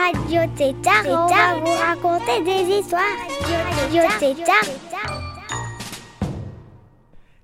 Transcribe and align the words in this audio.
Radio 0.00 0.40
Tétard 0.56 1.04
et 1.04 1.12
on 1.12 1.26
va 1.26 1.56
vous 1.56 2.06
raconter 2.06 2.42
des 2.42 2.78
histoires. 2.78 3.02
Radio 3.42 4.02
Tétard. 4.18 4.64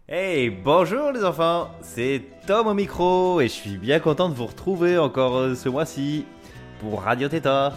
Hey, 0.08 0.48
bonjour 0.48 1.12
les 1.12 1.22
enfants, 1.22 1.68
c'est 1.82 2.22
Tom 2.46 2.68
au 2.68 2.74
micro 2.74 3.40
et 3.42 3.48
je 3.48 3.52
suis 3.52 3.76
bien 3.76 4.00
content 4.00 4.30
de 4.30 4.34
vous 4.34 4.46
retrouver 4.46 4.96
encore 4.96 5.36
euh, 5.36 5.54
ce 5.54 5.68
mois-ci 5.68 6.24
pour 6.80 7.02
Radio 7.02 7.28
Tétard. 7.28 7.74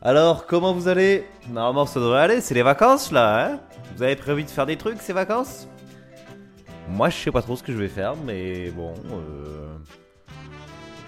Alors, 0.00 0.46
comment 0.46 0.72
vous 0.72 0.88
allez? 0.88 1.26
Normalement, 1.50 1.84
ça 1.84 2.00
devrait 2.00 2.20
aller, 2.20 2.40
c'est 2.40 2.54
les 2.54 2.62
vacances 2.62 3.12
là, 3.12 3.46
hein? 3.46 3.60
Vous 3.94 4.02
avez 4.02 4.16
prévu 4.16 4.44
de 4.44 4.48
faire 4.48 4.66
des 4.66 4.76
trucs 4.76 5.02
ces 5.02 5.12
vacances? 5.12 5.68
Moi, 6.88 7.10
je 7.10 7.16
sais 7.16 7.30
pas 7.30 7.42
trop 7.42 7.56
ce 7.56 7.62
que 7.62 7.72
je 7.72 7.78
vais 7.78 7.88
faire, 7.88 8.14
mais 8.24 8.70
bon, 8.70 8.94
euh, 9.12 9.76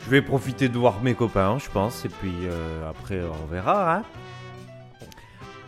je 0.06 0.10
vais 0.10 0.23
profiter 0.23 0.69
de 0.69 0.78
voir 0.78 1.02
mes 1.02 1.15
copains, 1.15 1.59
je 1.59 1.69
pense, 1.69 2.05
et 2.05 2.09
puis 2.09 2.33
euh, 2.45 2.88
après, 2.88 3.20
on 3.20 3.46
verra, 3.52 3.96
hein 3.96 4.02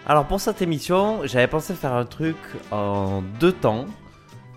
Alors, 0.06 0.26
pour 0.26 0.40
cette 0.40 0.62
émission, 0.62 1.22
j'avais 1.24 1.48
pensé 1.48 1.74
faire 1.74 1.92
un 1.92 2.04
truc 2.04 2.36
en 2.70 3.22
deux 3.40 3.52
temps. 3.52 3.86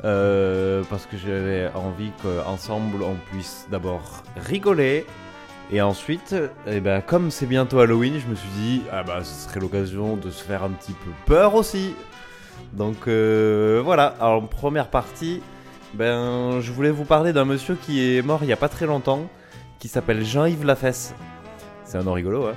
Euh, 0.04 0.82
parce 0.90 1.06
que 1.06 1.16
j'avais 1.16 1.70
envie 1.76 2.10
qu'ensemble 2.24 3.04
on 3.04 3.14
puisse 3.30 3.68
d'abord 3.70 4.24
rigoler 4.36 5.06
et 5.72 5.80
ensuite, 5.80 6.36
eh 6.66 6.80
ben, 6.80 7.02
comme 7.02 7.30
c'est 7.30 7.46
bientôt 7.46 7.80
Halloween, 7.80 8.20
je 8.20 8.26
me 8.26 8.34
suis 8.34 8.50
dit 8.58 8.82
ah 8.92 9.04
bah 9.04 9.24
ce 9.24 9.48
serait 9.48 9.60
l'occasion 9.60 10.18
de 10.18 10.32
se 10.32 10.44
faire 10.44 10.64
un 10.64 10.72
petit 10.72 10.94
peu 10.94 11.12
peur 11.28 11.54
aussi. 11.54 11.94
Donc 12.74 13.08
euh, 13.08 13.80
voilà. 13.84 14.16
Alors 14.20 14.48
première 14.50 14.90
partie, 14.90 15.42
ben 15.94 16.60
je 16.62 16.72
voulais 16.72 16.90
vous 16.90 17.06
parler 17.06 17.32
d'un 17.32 17.46
monsieur 17.46 17.76
qui 17.76 18.18
est 18.18 18.24
mort 18.24 18.40
il 18.42 18.50
y 18.50 18.54
a 18.54 18.58
pas 18.58 18.70
très 18.70 18.88
longtemps, 18.88 19.30
qui 19.82 19.88
s'appelle 19.88 20.24
Jean-Yves 20.24 20.64
Lafesse. 20.64 21.16
C'est 21.84 21.98
un 21.98 22.04
nom 22.04 22.14
rigolo, 22.14 22.46
hein. 22.46 22.54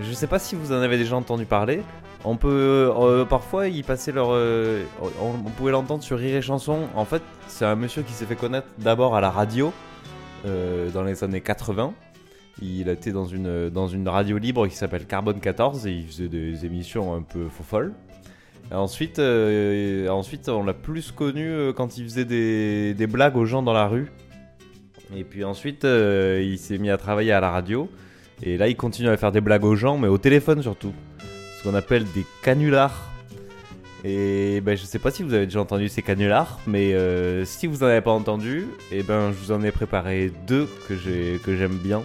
Je 0.00 0.10
sais 0.12 0.26
pas 0.26 0.38
si 0.38 0.56
vous 0.56 0.72
en 0.72 0.80
avez 0.80 0.96
déjà 0.96 1.14
entendu 1.14 1.44
parler. 1.44 1.82
On 2.24 2.36
peut 2.36 2.90
euh, 2.96 3.24
parfois 3.26 3.68
y 3.68 3.82
passer 3.82 4.10
leur. 4.10 4.28
euh, 4.30 4.82
on, 5.20 5.50
pouvait 5.50 5.70
l'entendre 5.70 6.02
sur 6.02 6.18
Rire 6.18 6.34
et 6.34 6.42
Chanson. 6.42 6.88
En 6.96 7.04
fait, 7.04 7.22
c'est 7.46 7.66
un 7.66 7.74
monsieur 7.76 8.02
qui 8.02 8.14
s'est 8.14 8.24
fait 8.24 8.36
connaître 8.36 8.68
d'abord 8.78 9.14
à 9.14 9.20
la 9.20 9.30
radio 9.30 9.70
euh, 10.46 10.88
dans 10.90 11.02
les 11.02 11.22
années 11.22 11.42
80. 11.42 11.92
Il 12.62 12.88
était 12.88 13.12
dans 13.12 13.26
une 13.26 13.68
dans 13.68 13.88
une 13.88 14.08
radio 14.08 14.38
libre 14.38 14.66
qui 14.66 14.76
s'appelle 14.76 15.04
Carbone 15.04 15.40
14 15.40 15.86
et 15.86 15.92
il 15.92 16.06
faisait 16.06 16.28
des 16.28 16.64
émissions 16.64 17.14
un 17.14 17.22
peu 17.22 17.48
folles. 17.48 17.92
Ensuite, 18.70 19.18
ensuite, 19.18 20.48
on 20.48 20.64
l'a 20.64 20.72
plus 20.72 21.12
connu 21.12 21.72
quand 21.76 21.98
il 21.98 22.04
faisait 22.04 22.24
des, 22.24 22.94
des 22.94 23.06
blagues 23.06 23.36
aux 23.36 23.44
gens 23.44 23.62
dans 23.62 23.74
la 23.74 23.86
rue. 23.86 24.10
Et 25.16 25.24
puis 25.24 25.44
ensuite, 25.44 25.84
euh, 25.84 26.42
il 26.42 26.58
s'est 26.58 26.78
mis 26.78 26.90
à 26.90 26.96
travailler 26.96 27.32
à 27.32 27.40
la 27.40 27.50
radio. 27.50 27.88
Et 28.42 28.56
là, 28.56 28.68
il 28.68 28.76
continue 28.76 29.08
à 29.08 29.16
faire 29.16 29.32
des 29.32 29.40
blagues 29.40 29.64
aux 29.64 29.76
gens, 29.76 29.98
mais 29.98 30.08
au 30.08 30.18
téléphone 30.18 30.62
surtout 30.62 30.92
ce 31.62 31.68
qu'on 31.68 31.74
appelle 31.74 32.04
des 32.14 32.24
canulars. 32.42 33.08
Et 34.04 34.60
ben, 34.62 34.76
je 34.76 34.84
sais 34.84 34.98
pas 34.98 35.12
si 35.12 35.22
vous 35.22 35.32
avez 35.32 35.46
déjà 35.46 35.60
entendu 35.60 35.88
ces 35.88 36.02
canulars, 36.02 36.58
mais 36.66 36.92
euh, 36.92 37.44
si 37.44 37.68
vous 37.68 37.84
en 37.84 37.86
avez 37.86 38.00
pas 38.00 38.10
entendu, 38.10 38.66
et 38.90 39.04
ben 39.04 39.30
je 39.30 39.36
vous 39.36 39.52
en 39.52 39.62
ai 39.62 39.70
préparé 39.70 40.32
deux 40.48 40.68
que 40.88 40.96
j'ai 40.96 41.38
que 41.44 41.56
j'aime 41.56 41.76
bien. 41.76 42.02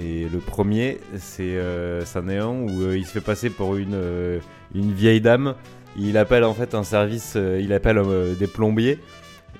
Et 0.00 0.26
le 0.28 0.38
premier, 0.38 0.98
c'est 1.16 1.54
euh, 1.56 2.02
où 2.02 2.82
euh, 2.82 2.96
il 2.96 3.04
se 3.04 3.12
fait 3.12 3.20
passer 3.20 3.50
pour 3.50 3.76
une 3.76 4.40
vieille 4.74 5.20
dame. 5.20 5.54
Il 5.96 6.16
appelle 6.16 6.44
en 6.44 6.54
fait 6.54 6.74
un 6.74 6.84
service, 6.84 7.36
il 7.36 7.72
appelle 7.72 8.00
des 8.38 8.46
plombiers 8.46 8.98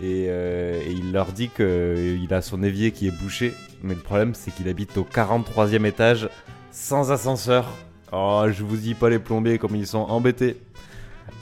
et, 0.01 0.27
euh, 0.29 0.81
et 0.87 0.93
il 0.93 1.13
leur 1.13 1.33
dit 1.33 1.49
que 1.51 2.17
il 2.21 2.33
a 2.35 2.41
son 2.43 2.63
évier 2.63 2.93
qui 2.93 3.09
est 3.09 3.23
bouché. 3.23 3.55
Mais 3.83 3.95
le 3.95 4.01
problème, 4.01 4.35
c'est 4.35 4.51
qu'il 4.55 4.69
habite 4.69 4.97
au 4.97 5.05
43e 5.05 5.85
étage 5.87 6.29
sans 6.71 7.11
ascenseur. 7.13 7.67
Oh, 8.13 8.45
je 8.51 8.63
vous 8.65 8.77
dis 8.77 8.95
pas 8.95 9.11
les 9.11 9.19
plombiers 9.19 9.59
comme 9.59 9.77
ils 9.77 9.87
sont 9.87 9.99
embêtés. 9.99 10.57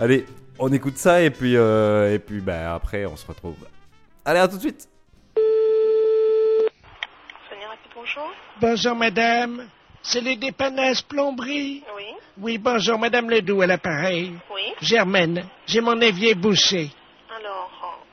Allez, 0.00 0.24
on 0.58 0.72
écoute 0.72 0.96
ça 0.98 1.22
et 1.22 1.30
puis 1.30 1.56
euh, 1.56 2.12
et 2.14 2.18
puis 2.18 2.40
bah 2.40 2.74
après 2.74 3.06
on 3.06 3.16
se 3.16 3.26
retrouve. 3.26 3.56
Allez, 4.24 4.40
à 4.40 4.48
tout 4.48 4.56
de 4.56 4.60
suite. 4.62 4.88
Bonjour, 8.60 8.94
madame. 8.96 9.68
C'est 10.02 10.20
les 10.20 10.36
dépannages 10.36 11.04
plomberie. 11.04 11.82
Oui, 11.96 12.04
Oui, 12.38 12.58
bonjour, 12.58 12.98
madame 12.98 13.28
Ledoux 13.28 13.60
à 13.62 13.66
l'appareil. 13.66 14.32
oui. 14.54 14.62
Germaine, 14.80 15.44
j'ai 15.66 15.80
mon 15.80 16.00
évier 16.00 16.34
bouché. 16.34 16.90
Alors, 17.38 17.70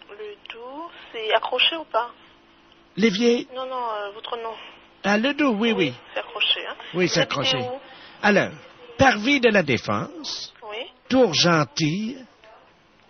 euh, 0.10 0.14
le 0.18 0.54
doux, 0.54 0.90
c'est 1.12 1.33
accroché 1.44 1.76
ou 1.76 1.84
pas 1.86 2.10
L'évier 2.96 3.48
Non, 3.56 3.66
non, 3.66 3.76
euh, 3.76 4.12
votre 4.14 4.38
nom. 4.38 4.54
Ah, 5.04 5.18
Ledoux, 5.18 5.56
oui, 5.60 5.72
oui. 5.74 5.94
C'est 6.14 6.20
accroché, 6.20 6.66
hein 6.68 6.76
Oui, 6.94 7.10
c'est 7.10 7.22
accroché. 7.22 7.58
Alors, 8.22 8.50
Parvis 8.98 9.40
de 9.42 9.50
la 9.50 9.64
Défense, 9.64 10.54
Oui, 10.70 10.78
Tour 11.10 11.34
Gentille, 11.34 12.24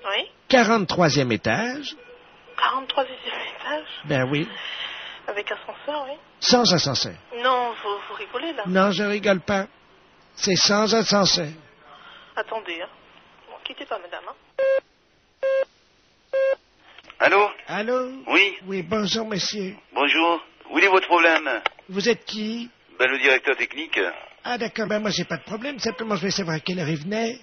oui. 0.06 0.30
43e 0.50 1.32
étage. 1.32 1.96
43 2.58 3.04
étage 3.04 3.88
Ben 4.06 4.28
oui, 4.32 4.48
Avec 5.28 5.52
ascenseur, 5.52 6.06
oui. 6.10 6.16
sans 6.40 6.74
ascenseur. 6.74 7.14
Non, 7.44 7.74
vous, 7.84 7.90
vous 8.10 8.14
rigolez 8.16 8.54
là. 8.54 8.64
Non, 8.66 8.92
je 8.92 9.04
rigole 9.04 9.42
pas. 9.42 9.66
C'est 10.36 10.56
sans 10.56 10.94
ascenseur. 10.96 11.50
Attendez, 12.36 12.82
hein. 12.82 12.88
Bon, 13.50 13.56
quittez 13.64 13.86
pas, 13.86 14.00
madame. 14.00 14.24
Hein. 14.28 14.34
Allô 17.26 17.50
Allô 17.68 18.12
Oui, 18.28 18.58
Oui, 18.68 18.82
bonjour, 18.84 19.26
monsieur. 19.26 19.76
bonjour. 19.94 20.44
Où 20.70 20.78
est 20.80 20.88
votre 20.90 21.08
problème 21.08 21.50
Vous 21.88 22.10
êtes 22.10 22.26
qui 22.26 22.70
Ben 23.00 23.10
le 23.10 23.18
directeur 23.18 23.56
technique. 23.56 23.98
Ah, 24.44 24.58
d'accord, 24.58 24.88
ben 24.88 25.00
moi, 25.00 25.10
j'ai 25.10 25.24
pas 25.24 25.38
de 25.38 25.44
problème. 25.44 25.80
Simplement, 25.80 26.18
je 26.18 26.24
vais 26.24 26.32
savoir 26.32 26.58
à 26.58 26.60
quelle 26.60 26.80
heure 26.80 26.90
il 26.90 26.98
venait. 27.00 27.38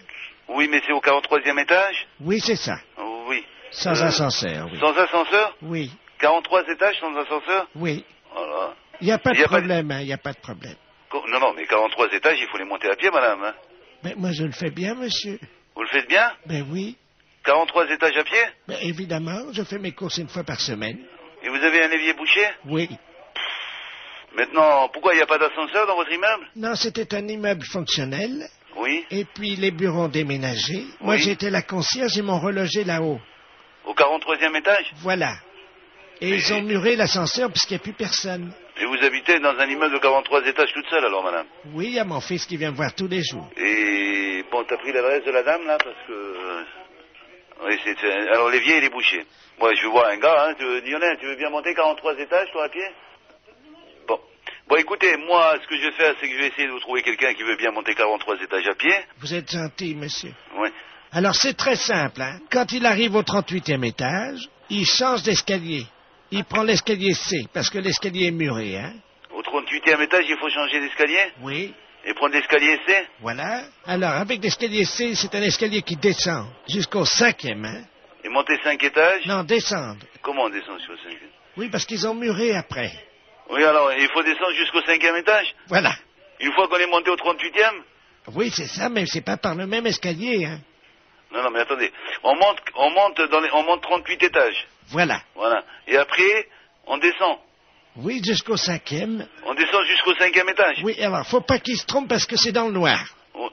Oui, 0.49 0.69
mais 0.71 0.83
c'est 0.85 0.93
au 0.93 1.01
43e 1.01 1.59
étage 1.63 2.07
Oui, 2.21 2.41
c'est 2.41 2.57
ça. 2.57 2.77
Oui. 3.27 3.43
Sans 3.71 3.99
Euh, 4.03 4.07
ascenseur, 4.09 4.69
oui. 4.71 4.79
Sans 4.81 4.93
ascenseur 4.99 5.57
Oui, 5.63 5.91
43 6.19 6.63
étages 6.69 6.99
sans 7.01 7.17
ascenseur 7.17 7.67
oui. 7.77 8.05
Oh 8.37 8.45
là. 8.45 8.75
Il 9.01 9.07
n'y 9.07 9.13
a 9.13 9.19
pas 9.19 9.33
de 9.33 9.39
a 9.39 9.43
pas 9.45 9.47
de- 9.47 9.57
problème, 9.67 9.91
hein, 9.93 10.01
il 10.03 10.07
n'y 10.09 10.13
a 10.13 10.19
pas 10.19 10.33
de 10.35 10.41
problème. 10.41 10.75
Co- 11.09 11.25
Non, 11.27 11.41
non, 11.41 11.55
mais 11.57 11.65
43 11.67 12.13
étages, 12.13 12.39
il 12.39 12.49
faut 12.49 12.59
les 12.59 12.65
monter 12.67 12.91
à 12.91 12.97
pied, 12.97 13.09
madame. 13.11 13.43
hein. 13.45 13.55
Mais 14.05 14.15
moi, 14.15 14.33
je 14.33 14.45
le 14.45 14.53
fais 14.53 14.71
bien, 14.71 14.95
monsieur. 14.95 15.39
Vous 15.75 15.83
le 15.83 15.89
faites 15.89 16.07
bien 16.09 16.31
Ben 16.45 16.67
oui. 16.71 16.97
43 17.45 17.91
étages 17.91 18.17
à 18.17 18.25
pied? 18.25 18.39
Ben 18.69 18.77
évidemment, 18.83 19.53
je 19.53 19.63
fais 19.63 19.79
mes 19.79 19.93
courses 19.93 20.19
une 20.19 20.29
fois 20.29 20.45
par 20.45 20.61
semaine. 20.61 20.99
Et 21.43 21.49
vous 21.49 21.57
avez 21.57 21.83
un 21.85 21.91
évier 21.91 22.13
bouché? 22.13 22.43
Oui. 22.67 22.89
Maintenant, 24.37 24.89
pourquoi 24.93 25.15
il 25.15 25.17
n'y 25.17 25.23
a 25.23 25.27
pas 25.27 25.39
d'ascenseur 25.39 25.87
dans 25.87 25.97
votre 25.97 26.13
immeuble? 26.13 26.47
Non, 26.57 26.75
c'était 26.75 27.15
un 27.15 27.27
immeuble 27.27 27.65
fonctionnel. 27.65 28.47
Oui. 28.77 29.05
Et 29.11 29.25
puis 29.25 29.57
les 29.57 29.71
bureaux 29.73 30.03
ont 30.05 30.09
déménagé. 30.09 30.85
Moi, 31.01 31.15
Oui. 31.15 31.21
j'étais 31.21 31.51
la 31.51 31.63
concierge, 31.63 32.15
ils 32.17 32.23
m'ont 32.23 32.39
relogé 32.39 32.85
là-haut. 32.85 33.19
Au 33.85 33.95
43e 33.95 34.57
étage? 34.57 34.93
Voilà. 34.97 35.35
Et 36.21 36.29
ils 36.31 36.53
ont 36.53 36.63
muré 36.63 36.95
l'ascenseur 36.97 37.51
puisqu'il 37.51 37.75
n'y 37.75 37.81
a 37.81 37.83
plus 37.83 37.93
personne. 37.95 38.53
Et 38.79 38.85
vous 38.85 38.97
habitez 39.05 39.41
dans 39.41 39.57
un 39.59 39.67
immeuble 39.67 39.95
de 39.95 39.99
43 39.99 40.47
étages 40.47 40.73
toute 40.73 40.87
seule, 40.89 41.05
alors, 41.05 41.25
madame? 41.25 41.47
Oui, 41.75 41.87
il 41.87 41.95
y 41.95 41.99
a 41.99 42.05
mon 42.05 42.21
fils 42.21 42.45
qui 42.47 42.57
vient 42.57 42.71
me 42.71 42.77
voir 42.77 42.95
tous 42.95 43.09
les 43.09 43.23
jours. 43.25 43.49
Et 43.57 44.45
bon, 44.51 44.63
t'as 44.69 44.77
pris 44.77 44.93
l'adresse 44.93 45.25
de 45.25 45.31
la 45.33 45.43
dame 45.43 45.67
là 45.67 45.77
parce 45.83 45.97
que. 46.07 46.35
Oui, 47.63 47.79
c'est. 47.85 47.97
Alors 48.33 48.49
l'évier 48.51 48.79
il 48.79 48.85
est 48.85 48.91
bouché. 48.91 49.25
Moi 49.59 49.75
je 49.75 49.87
voir 49.87 50.07
un 50.09 50.17
gars, 50.17 50.47
hein. 50.47 50.55
Tu 50.59 50.65
veux, 50.65 50.81
Lionel, 50.81 51.19
tu 51.21 51.27
veux 51.27 51.37
bien 51.37 51.51
monter 51.51 51.75
43 51.75 52.19
étages 52.19 52.51
toi 52.53 52.65
à 52.65 52.69
pied? 52.69 52.87
Bon. 54.09 54.19
Bon 54.69 54.77
écoutez, 54.77 55.17
moi 55.17 55.57
ce 55.63 55.67
que 55.67 55.77
je 55.77 55.87
vais 55.87 55.93
faire 55.93 56.15
c'est 56.21 56.29
que 56.29 56.35
je 56.35 56.41
vais 56.41 56.49
essayer 56.49 56.67
de 56.67 56.73
vous 56.73 56.81
trouver 56.81 57.03
quelqu'un 57.03 57.35
qui 57.35 57.43
veut 57.43 57.57
bien 57.57 57.71
monter 57.71 57.95
43 57.95 58.37
étages 58.43 58.69
à 58.69 58.75
pied. 58.75 58.95
Vous 59.21 59.35
êtes 59.35 59.51
gentil, 59.51 59.95
monsieur. 59.95 60.33
Oui. 60.57 60.69
Alors, 61.13 61.35
c'est 61.35 61.55
très 61.55 61.75
simple. 61.75 62.23
Hein? 62.23 62.39
Quand 62.53 62.71
il 62.73 62.87
arrive 62.87 63.17
au 63.17 63.23
38e 63.23 63.85
étage, 63.85 64.49
il 64.69 64.87
change 64.87 65.25
d'escalier. 65.25 65.85
Il 66.31 66.45
prend 66.45 66.63
l'escalier 66.63 67.15
C, 67.15 67.49
parce 67.53 67.69
que 67.69 67.79
l'escalier 67.79 68.29
est 68.29 68.31
muré. 68.31 68.77
Hein? 68.77 68.93
Au 69.33 69.43
38e 69.43 70.01
étage 70.03 70.25
il 70.29 70.37
faut 70.39 70.49
changer 70.49 70.79
d'escalier? 70.81 71.33
Oui. 71.43 71.75
Et 72.05 72.15
prendre 72.15 72.35
l'escalier 72.35 72.79
C? 72.87 73.07
Voilà. 73.21 73.63
Alors, 73.87 74.13
avec 74.13 74.43
l'escalier 74.43 74.85
C, 74.85 75.15
c'est 75.15 75.35
un 75.35 75.43
escalier 75.43 75.83
qui 75.83 75.97
descend 75.97 76.47
jusqu'au 76.69 77.05
cinquième. 77.05 77.65
Hein? 77.65 77.83
Et 78.25 78.29
monter 78.29 78.59
5 78.63 78.83
étages? 78.83 79.27
Non, 79.27 79.43
descendre. 79.45 79.99
Comment 80.23 80.45
on 80.45 80.49
descend 80.51 80.79
sur 80.81 80.95
5 81.03 81.13
Oui, 81.57 81.69
parce 81.71 81.85
qu'ils 81.87 82.07
ont 82.07 82.15
muré 82.15 82.55
après. 82.55 82.91
Oui 83.53 83.65
alors 83.65 83.93
il 83.93 84.09
faut 84.13 84.23
descendre 84.23 84.53
jusqu'au 84.55 84.81
5e 84.81 85.19
étage? 85.19 85.55
Voilà. 85.67 85.93
Une 86.39 86.53
fois 86.53 86.69
qu'on 86.69 86.77
est 86.77 86.87
monté 86.87 87.11
au 87.11 87.17
38e 87.17 87.83
Oui, 88.35 88.51
c'est 88.55 88.67
ça, 88.67 88.89
mais 88.89 89.07
c'est 89.07 89.23
pas 89.25 89.37
par 89.37 89.55
le 89.55 89.67
même 89.67 89.87
escalier, 89.87 90.45
hein. 90.47 90.61
Non, 91.33 91.43
non, 91.45 91.51
mais 91.51 91.61
attendez. 91.61 91.93
On 92.25 92.35
monte, 92.35 92.59
on 92.75 92.91
monte 92.91 93.21
dans 93.31 93.41
les, 93.41 93.51
on 93.53 93.63
monte 93.63 93.83
38 93.83 94.23
étages. 94.23 94.67
Voilà. 94.89 95.21
Voilà. 95.35 95.63
Et 95.87 95.97
après, 95.97 96.49
on 96.87 96.99
descend. 96.99 97.39
Oui, 98.03 98.21
jusqu'au 98.25 98.57
cinquième. 98.57 99.27
On 99.45 99.55
descend 99.55 99.85
jusqu'au 99.87 100.15
cinquième 100.15 100.49
étage. 100.49 100.79
Oui, 100.83 101.01
alors, 101.03 101.27
faut 101.27 101.41
pas 101.41 101.59
qu'il 101.59 101.77
se 101.77 101.87
trompe 101.87 102.09
parce 102.09 102.27
que 102.27 102.37
c'est 102.37 102.53
dans 102.53 102.67
le 102.67 102.73
noir. 102.73 102.99
Oh, 103.35 103.51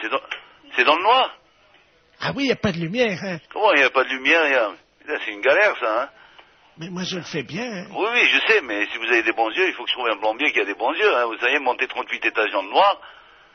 C'est 0.00 0.84
dans, 0.84 0.96
le 0.96 1.02
noir? 1.02 1.36
Ah 2.20 2.32
oui, 2.34 2.46
il 2.46 2.52
a 2.52 2.56
pas 2.56 2.72
de 2.72 2.78
lumière, 2.78 3.18
hein. 3.24 3.38
Comment 3.52 3.72
il 3.74 3.78
n'y 3.78 3.84
a 3.84 3.90
pas 3.90 4.04
de 4.04 4.08
lumière, 4.10 4.48
y 4.48 4.54
a... 4.54 4.70
C'est 5.24 5.32
une 5.32 5.40
galère, 5.40 5.76
ça, 5.80 6.02
hein. 6.02 6.08
Mais 6.78 6.88
moi, 6.88 7.02
je 7.04 7.16
le 7.16 7.22
fais 7.22 7.42
bien, 7.42 7.64
hein. 7.70 7.86
Oui, 7.90 8.06
oui, 8.12 8.28
je 8.32 8.38
sais, 8.52 8.60
mais 8.62 8.86
si 8.86 8.96
vous 8.98 9.04
avez 9.04 9.22
des 9.22 9.32
bons 9.32 9.50
yeux, 9.50 9.68
il 9.68 9.74
faut 9.74 9.84
que 9.84 9.90
je 9.90 9.94
trouve 9.94 10.08
un 10.08 10.16
plombier 10.16 10.52
qui 10.52 10.60
a 10.60 10.64
des 10.64 10.74
bons 10.74 10.92
yeux, 10.94 11.14
hein. 11.16 11.26
Vous 11.26 11.38
savez, 11.38 11.58
monter 11.58 11.86
38 11.86 12.24
étages 12.24 12.50
dans 12.52 12.62
le 12.62 12.70
noir. 12.70 13.00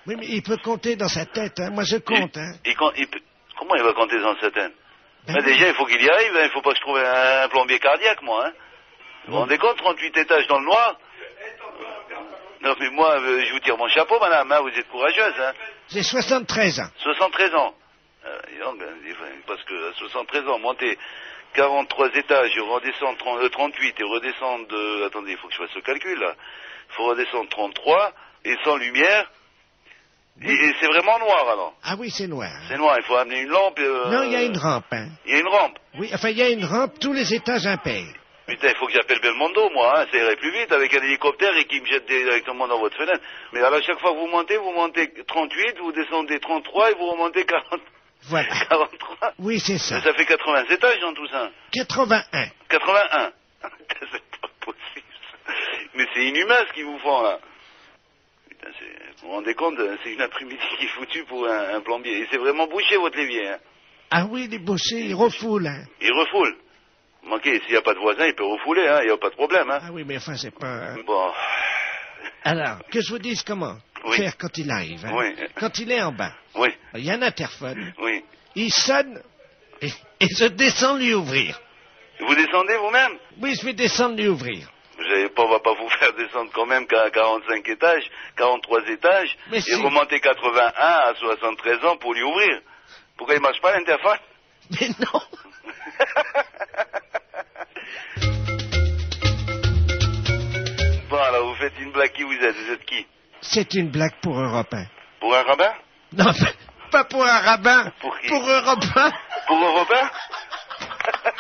Oui, 0.06 0.16
mais 0.18 0.28
il 0.28 0.44
peut 0.44 0.58
compter 0.58 0.96
dans 0.96 1.08
sa 1.10 1.26
tête, 1.26 1.60
hein. 1.60 1.70
Moi, 1.72 1.84
je 1.84 1.98
compte, 1.98 2.36
il, 2.36 2.40
hein. 2.42 2.54
il 2.66 2.76
compte- 2.76 2.94
il 2.98 3.08
peut- 3.08 3.22
Comment 3.58 3.76
il 3.76 3.84
va 3.84 3.94
compter 3.94 4.20
dans 4.20 4.36
sa 4.40 4.52
tête? 4.52 4.72
Ben 5.26 5.34
Ben. 5.34 5.44
Déjà, 5.46 5.68
il 5.70 5.74
faut 5.74 5.86
qu'il 5.86 6.02
y 6.02 6.10
arrive, 6.10 6.32
il 6.44 6.50
faut 6.54 6.62
pas 6.62 6.70
que 6.72 6.78
je 6.78 6.82
trouve 6.82 6.98
un, 6.98 7.44
un 7.46 7.50
plombier 7.50 7.80
cardiaque, 7.80 8.22
moi. 8.22 8.52
Vous 9.28 9.34
vous 9.34 9.40
rendez 9.40 9.58
compte, 9.58 9.78
38 9.78 10.18
étages 10.18 10.48
dans 10.48 10.60
le 10.60 10.66
noir 10.66 10.96
Non, 12.64 12.74
mais 12.80 12.90
moi, 12.90 13.20
euh, 13.20 13.44
je 13.46 13.54
vous 13.54 13.60
tire 13.60 13.78
mon 13.78 13.88
chapeau, 13.90 14.20
madame, 14.20 14.52
hein. 14.52 14.60
vous 14.62 14.70
êtes 14.70 14.88
courageuse, 14.90 15.34
hein. 15.40 15.54
J'ai 15.90 16.04
73 16.04 16.80
ans. 16.80 16.90
73 17.04 17.54
ans. 17.56 17.74
Euh, 18.26 18.40
ben, 18.78 18.88
dis- 19.06 19.14
parce 19.46 19.64
que 19.64 19.90
à 19.90 19.94
73 19.94 20.48
ans, 20.48 20.60
monter 20.60 20.98
43 21.54 22.10
étages 22.16 22.52
et 22.58 22.60
redescendre 22.60 23.18
30, 23.18 23.40
euh, 23.42 23.50
38 23.50 23.96
et 24.00 24.04
redescendre 24.04 24.68
de... 24.68 25.06
Attendez, 25.06 25.32
il 25.32 25.38
faut 25.38 25.48
que 25.48 25.54
je 25.54 25.60
fasse 25.60 25.72
ce 25.74 25.80
calcul, 25.80 26.20
là. 26.20 26.34
Il 26.90 26.96
faut 26.96 27.06
redescendre 27.06 27.50
33 27.50 28.12
et 28.46 28.56
sans 28.64 28.76
lumière. 28.78 29.30
Et, 30.42 30.52
et 30.52 30.76
c'est 30.80 30.88
vraiment 30.88 31.18
noir, 31.20 31.50
alors. 31.50 31.74
Ah 31.84 31.96
oui, 31.98 32.10
c'est 32.12 32.28
noir. 32.28 32.52
C'est 32.68 32.78
noir, 32.78 32.96
il 32.98 33.04
faut 33.06 33.16
amener 33.16 33.40
une 33.42 33.50
lampe. 33.50 33.80
euh, 33.80 34.10
Non, 34.10 34.24
il 34.24 34.32
y 34.32 34.36
a 34.36 34.44
une 34.44 34.58
rampe, 34.58 34.86
hein. 34.92 35.08
Il 35.26 35.34
y 35.34 35.36
a 35.36 35.40
une 35.40 35.48
rampe. 35.48 35.78
Oui, 36.00 36.10
enfin, 36.14 36.30
il 36.30 36.38
y 36.38 36.42
a 36.44 36.50
une 36.50 36.66
rampe, 36.66 37.00
tous 37.00 37.14
les 37.14 37.34
étages 37.34 37.66
impairs. 37.66 38.14
Putain, 38.48 38.70
il 38.70 38.76
faut 38.76 38.88
que 38.88 38.94
j'appelle 38.94 39.20
Belmondo, 39.20 39.70
moi, 39.72 40.00
hein. 40.00 40.06
ça 40.10 40.18
irait 40.18 40.38
plus 40.38 40.52
vite 40.52 40.72
avec 40.72 40.94
un 40.96 41.02
hélicoptère 41.04 41.56
et 41.58 41.66
qui 41.66 41.82
me 41.82 41.86
jette 41.86 42.06
directement 42.08 42.68
dans 42.68 42.80
votre 42.80 42.96
fenêtre. 42.96 43.22
Mais 43.52 43.60
alors, 43.60 43.80
à 43.80 43.82
chaque 43.82 44.00
fois 44.00 44.12
que 44.14 44.18
vous 44.18 44.28
montez, 44.28 44.56
vous 44.58 44.72
montez 44.72 45.12
38, 45.28 45.78
vous 45.80 45.92
descendez 45.92 46.40
33 46.40 46.92
et 46.92 46.94
vous 46.96 47.08
remontez 47.08 47.44
40, 47.46 47.82
Voilà. 48.30 48.48
43. 48.70 49.34
Oui, 49.40 49.60
c'est 49.60 49.78
ça. 49.78 49.96
Mais 49.96 50.02
ça 50.02 50.14
fait 50.14 50.26
80 50.26 50.64
étages 50.70 51.00
dans 51.02 51.14
tout 51.14 51.28
ça. 51.28 51.52
81. 51.74 52.46
81. 52.70 53.32
c'est 54.00 54.40
pas 54.42 54.48
possible. 54.62 55.06
ça. 55.46 55.54
Mais 55.96 56.06
c'est 56.14 56.26
inhumain 56.26 56.58
ce 56.70 56.74
qu'ils 56.74 56.86
vous 56.86 57.00
font 57.00 57.22
là. 57.24 57.40
Putain, 58.50 58.68
c'est- 58.80 59.22
vous 59.22 59.28
vous 59.28 59.34
rendez 59.34 59.56
compte, 59.56 59.78
euh, 59.80 59.98
c'est 60.04 60.14
une 60.14 60.22
après-midi 60.22 60.58
qui 60.80 60.86
est 60.86 60.90
foutue 60.90 61.24
pour 61.26 61.46
un, 61.48 61.76
un 61.76 61.82
plombier. 61.82 62.20
Et 62.22 62.28
c'est 62.32 62.38
vraiment 62.38 62.68
bouché 62.68 62.96
votre 62.96 63.18
lévier. 63.18 63.50
Hein. 63.50 63.58
Ah 64.12 64.26
oui, 64.30 64.48
les 64.48 64.60
bouchers, 64.60 65.00
ils 65.02 65.16
refoulent, 65.16 65.68
hein. 65.68 65.84
Il 66.00 66.14
refoule. 66.14 66.56
Manquez, 67.24 67.60
s'il 67.62 67.72
n'y 67.72 67.78
a 67.78 67.82
pas 67.82 67.94
de 67.94 68.00
voisin, 68.00 68.26
il 68.26 68.36
peut 68.36 68.46
refouler, 68.46 68.88
hein. 68.88 69.00
il 69.02 69.08
n'y 69.08 69.12
a 69.14 69.18
pas 69.18 69.30
de 69.30 69.36
problème. 69.36 69.70
Hein. 69.70 69.80
Ah 69.82 69.90
oui, 69.92 70.04
mais 70.06 70.18
enfin, 70.18 70.36
c'est 70.36 70.52
pas... 70.58 70.94
Bon. 71.06 71.32
Alors, 72.44 72.78
que 72.92 73.02
je 73.02 73.10
vous 73.10 73.20
dise 73.20 73.44
comment 73.44 73.76
Oui. 74.06 74.18
faire 74.18 74.38
quand 74.38 74.58
il 74.58 74.70
arrive. 74.72 75.06
hein. 75.06 75.12
Oui. 75.14 75.36
Quand 75.56 75.78
il 75.80 75.92
est 75.92 76.02
en 76.02 76.12
bas, 76.14 76.32
Oui, 76.56 76.70
il 76.96 77.04
y 77.06 77.12
a 77.12 77.16
un 77.16 77.22
interphone, 77.22 77.94
oui. 78.00 78.24
il 78.56 78.72
sonne 78.72 79.22
et, 79.82 79.88
et 80.22 80.28
je 80.36 80.46
descends 80.46 80.96
lui 80.98 81.14
ouvrir. 81.14 81.60
Vous 82.20 82.34
descendez 82.36 82.76
vous-même? 82.78 83.18
Oui, 83.42 83.54
je 83.60 83.66
vais 83.66 83.74
descendre 83.74 84.16
lui 84.16 84.28
ouvrir. 84.28 84.70
Pas, 85.36 85.44
on 85.44 85.50
va 85.50 85.60
pas 85.60 85.74
vous 85.74 85.90
faire 85.90 86.14
descendre 86.14 86.50
quand 86.54 86.66
même 86.66 86.88
qu'à 86.88 87.10
45 87.12 87.68
étages, 87.70 88.10
43 88.38 88.88
étages, 88.90 89.38
Mais 89.52 89.58
et 89.58 89.62
si. 89.62 89.76
remonter 89.76 90.20
81 90.20 90.72
à 90.76 91.14
73 91.16 91.86
ans 91.86 91.98
pour 91.98 92.14
lui 92.14 92.24
ouvrir. 92.24 92.62
Pourquoi 93.18 93.36
il 93.36 93.42
marche 93.42 93.62
pas 93.62 93.78
l'interphone? 93.78 94.18
Mais 94.82 94.88
non 95.00 95.22
Bon, 101.10 101.18
alors 101.18 101.48
vous 101.48 101.56
faites 101.56 101.74
une 101.80 101.92
blague 101.92 102.12
qui 102.12 102.24
vous 102.24 102.34
êtes 102.34 102.56
Vous 102.56 102.72
êtes 102.74 102.86
qui? 102.86 103.08
C'est 103.42 103.74
une 103.76 103.90
blague 103.90 104.14
pour 104.22 104.38
Europe 104.40 104.74
1. 104.74 104.86
Pour 105.22 105.34
un 105.36 105.44
rabbin? 105.44 105.72
Non, 106.14 106.32
pas 106.92 107.04
pour 107.06 107.24
un 107.26 107.40
rabbin, 107.40 107.92
Pour 108.02 108.20
qui? 108.20 108.28
Pour 108.28 108.48
Europe 108.48 108.84
1. 108.96 109.12
Pour 109.48 109.58
un? 109.58 109.80
Repas 109.80 110.12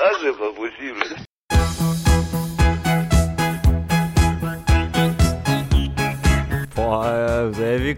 Ah, 0.00 0.12
c'est 0.20 0.38
pas 0.38 0.52
possible. 0.52 1.27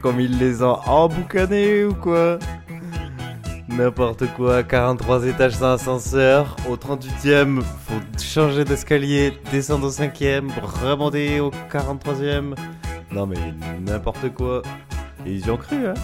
Comme 0.00 0.20
il 0.20 0.38
les 0.38 0.62
a 0.62 0.80
emboucanés 0.88 1.84
ou 1.84 1.94
quoi 1.94 2.38
N'importe 3.68 4.26
quoi, 4.36 4.64
43 4.64 5.26
étages 5.26 5.52
sans 5.54 5.74
ascenseur, 5.74 6.56
au 6.68 6.76
38e, 6.76 7.62
faut 7.62 8.20
changer 8.20 8.64
d'escalier, 8.64 9.32
descendre 9.52 9.86
au 9.86 9.90
5e, 9.90 10.48
remonter 10.82 11.38
au 11.40 11.50
43e. 11.72 12.54
Non 13.12 13.26
mais 13.26 13.36
n'importe 13.80 14.34
quoi. 14.34 14.62
Et 15.24 15.34
ils 15.34 15.46
y 15.46 15.50
ont 15.50 15.56
cru, 15.56 15.86
hein 15.86 15.94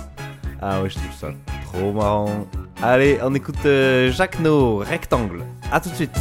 Ah 0.61 0.81
ouais, 0.81 0.91
je 0.91 0.95
trouve 0.95 1.13
ça 1.19 1.29
trop 1.73 1.93
marrant. 1.93 2.47
Allez, 2.83 3.19
on 3.23 3.35
écoute 3.35 3.65
euh, 3.65 4.13
Jacques 4.13 4.39
No, 4.41 4.79
Rectangle. 4.79 5.43
À 5.73 5.81
tout 5.81 5.91
de 5.91 5.95
suite. 5.95 6.17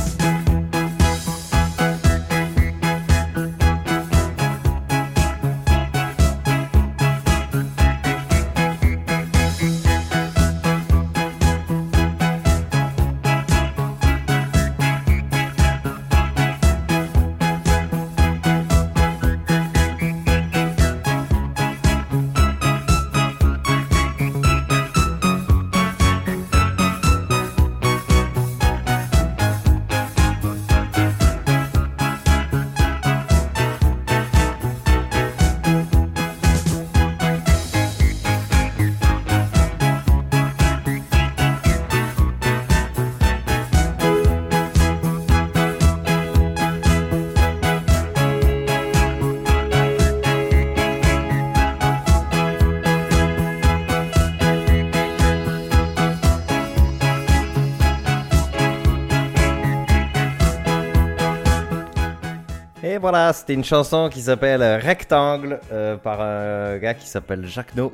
Voilà, 63.05 63.33
c'était 63.33 63.53
une 63.53 63.63
chanson 63.63 64.09
qui 64.11 64.19
s'appelle 64.19 64.63
Rectangle 64.63 65.59
euh, 65.71 65.95
par 65.95 66.21
un 66.21 66.79
gars 66.79 66.95
qui 66.95 67.07
s'appelle 67.07 67.45
Jacques 67.45 67.75
No. 67.75 67.93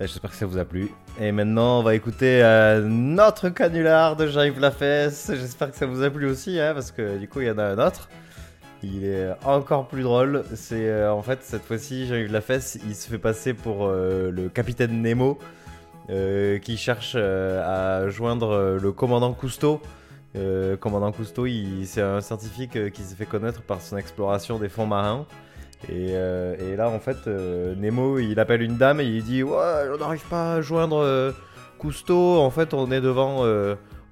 Euh, 0.00 0.08
J'espère 0.08 0.32
que 0.32 0.36
ça 0.36 0.44
vous 0.44 0.58
a 0.58 0.64
plu. 0.64 0.90
Et 1.20 1.30
maintenant, 1.30 1.78
on 1.78 1.82
va 1.84 1.94
écouter 1.94 2.42
euh, 2.42 2.80
notre 2.80 3.48
canular 3.48 4.16
de 4.16 4.26
Jean-Yves 4.26 4.58
Lafesse. 4.58 5.30
J'espère 5.32 5.70
que 5.70 5.76
ça 5.76 5.86
vous 5.86 6.02
a 6.02 6.10
plu 6.10 6.26
aussi, 6.26 6.58
hein, 6.58 6.74
parce 6.74 6.90
que 6.90 7.16
du 7.16 7.28
coup, 7.28 7.42
il 7.42 7.46
y 7.46 7.50
en 7.52 7.58
a 7.58 7.62
un 7.62 7.78
autre. 7.78 8.08
Il 8.82 9.04
est 9.04 9.30
encore 9.44 9.86
plus 9.86 10.02
drôle. 10.02 10.42
C'est 10.56 10.88
euh, 10.88 11.12
en 11.12 11.22
fait 11.22 11.38
cette 11.44 11.62
fois-ci 11.62 12.08
Jean-Yves 12.08 12.32
Lafesse, 12.32 12.80
il 12.84 12.96
se 12.96 13.08
fait 13.08 13.18
passer 13.18 13.54
pour 13.54 13.86
le 13.86 14.48
capitaine 14.48 15.00
Nemo 15.00 15.38
qui 16.08 16.76
cherche 16.76 17.14
à 17.14 18.08
joindre 18.08 18.78
le 18.82 18.90
commandant 18.90 19.32
Cousteau. 19.32 19.80
Euh, 20.36 20.76
commandant 20.76 21.12
Cousteau, 21.12 21.46
c'est 21.84 22.02
un 22.02 22.20
scientifique 22.20 22.76
euh, 22.76 22.90
qui 22.90 23.02
s'est 23.02 23.14
fait 23.14 23.26
connaître 23.26 23.62
par 23.62 23.80
son 23.80 23.96
exploration 23.96 24.58
des 24.58 24.68
fonds 24.68 24.86
marins. 24.86 25.26
Et, 25.88 26.10
euh, 26.12 26.76
là, 26.76 26.88
en 26.88 26.98
fait, 26.98 27.26
Nemo, 27.26 28.18
il 28.18 28.40
appelle 28.40 28.62
une 28.62 28.76
dame 28.76 29.00
et 29.00 29.04
il 29.04 29.22
dit 29.22 29.42
Ouais, 29.42 29.88
on 29.92 29.98
n'arrive 29.98 30.24
pas 30.24 30.54
à 30.54 30.60
joindre 30.60 31.34
Cousteau. 31.78 32.40
En 32.40 32.50
fait, 32.50 32.74
on 32.74 32.90
est 32.90 33.00
devant. 33.00 33.44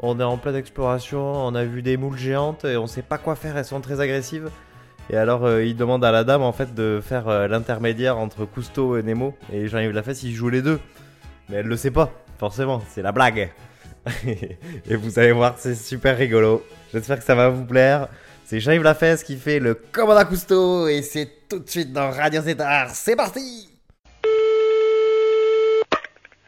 on 0.01 0.21
est 0.21 0.25
en 0.25 0.37
pleine 0.37 0.57
exploration. 0.57 1.21
On 1.21 1.55
a 1.55 1.65
vu 1.65 1.83
des 1.83 1.97
moules 1.97 2.19
géantes 2.19 2.67
et 2.67 2.77
on 2.77 2.87
sait 2.87 3.03
pas 3.03 3.19
quoi 3.19 3.37
faire. 3.37 3.57
Elles 3.57 3.65
sont 3.65 3.81
très 3.81 4.01
agressives. 4.01 4.51
Et 5.11 5.17
alors, 5.17 5.51
il 5.61 5.75
demande 5.75 6.05
à 6.05 6.13
la 6.13 6.25
dame, 6.25 6.43
en 6.43 6.53
fait, 6.53 6.75
de 6.75 7.01
faire 7.03 7.49
l'intermédiaire 7.49 8.19
entre 8.19 8.45
Cousteau 8.45 8.99
et 8.99 9.03
Nemo. 9.03 9.35
Et 9.51 9.67
Jean-Yves 9.67 9.93
Lafesse, 9.93 10.23
il 10.25 10.35
joue 10.35 10.51
les 10.51 10.61
deux. 10.61 10.79
Mais 11.49 11.57
elle 11.57 11.67
le 11.67 11.77
sait 11.77 11.91
pas, 11.91 12.13
forcément. 12.39 12.83
C'est 12.91 13.03
la 13.03 13.13
blague. 13.13 13.51
Et 14.27 14.97
vous 14.97 15.19
allez 15.19 15.33
voir, 15.33 15.55
c'est 15.59 15.75
super 15.75 16.17
rigolo. 16.17 16.65
J'espère 16.93 17.19
que 17.19 17.25
ça 17.25 17.35
va 17.35 17.49
vous 17.49 17.65
plaire. 17.65 18.09
C'est 18.45 18.61
Jean-Yves 18.61 18.83
Lafesse 18.83 19.23
qui 19.23 19.39
fait 19.39 19.59
le 19.59 19.75
commandant 19.75 20.25
Cousteau 20.25 20.87
et 20.89 21.03
c'est 21.03 21.49
tout 21.49 21.59
de 21.61 21.71
suite 21.71 21.93
dans 21.93 22.11
Radio 22.11 22.43
Zétar. 22.43 22.91
C'est 22.91 23.17
parti! 23.17 23.69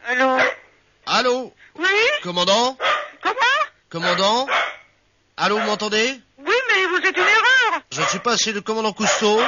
Allô? 0.07 0.37
Allô? 1.07 1.53
Oui? 1.79 1.85
Commandant? 2.23 2.77
Comment? 3.23 3.35
Commandant? 3.89 4.47
Allô, 5.37 5.57
vous 5.59 5.65
m'entendez? 5.65 6.19
Oui, 6.37 6.53
mais 6.69 6.85
vous 6.87 6.97
êtes 6.97 7.17
une 7.17 7.23
erreur! 7.23 7.81
Je 7.91 8.01
ne 8.01 8.05
suis 8.07 8.19
pas 8.19 8.37
chez 8.37 8.51
le 8.51 8.61
commandant 8.61 8.93
Cousteau. 8.93 9.39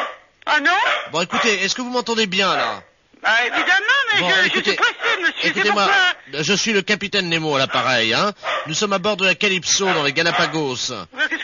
Ah 0.45 0.59
non? 0.59 0.71
Bon, 1.11 1.21
écoutez, 1.21 1.63
est-ce 1.63 1.75
que 1.75 1.81
vous 1.81 1.89
m'entendez 1.91 2.25
bien, 2.25 2.55
là? 2.55 2.81
Bah 3.21 3.29
évidemment, 3.41 4.01
mais 4.13 4.19
Bon, 4.21 4.29
je, 4.29 4.35
je 4.41 4.47
écoutez, 4.47 4.71
suis 4.71 4.77
pressé, 4.77 4.95
Écoutez-moi, 5.43 5.87
je 6.33 6.53
suis 6.53 6.73
le 6.73 6.81
capitaine 6.81 7.29
Nemo 7.29 7.55
à 7.55 7.59
l'appareil, 7.59 8.13
hein. 8.13 8.33
Nous 8.67 8.73
sommes 8.73 8.93
à 8.93 8.97
bord 8.99 9.17
de 9.17 9.25
la 9.25 9.35
Calypso 9.35 9.85
dans 9.85 10.03
les 10.03 10.13
Galapagos. 10.13 10.93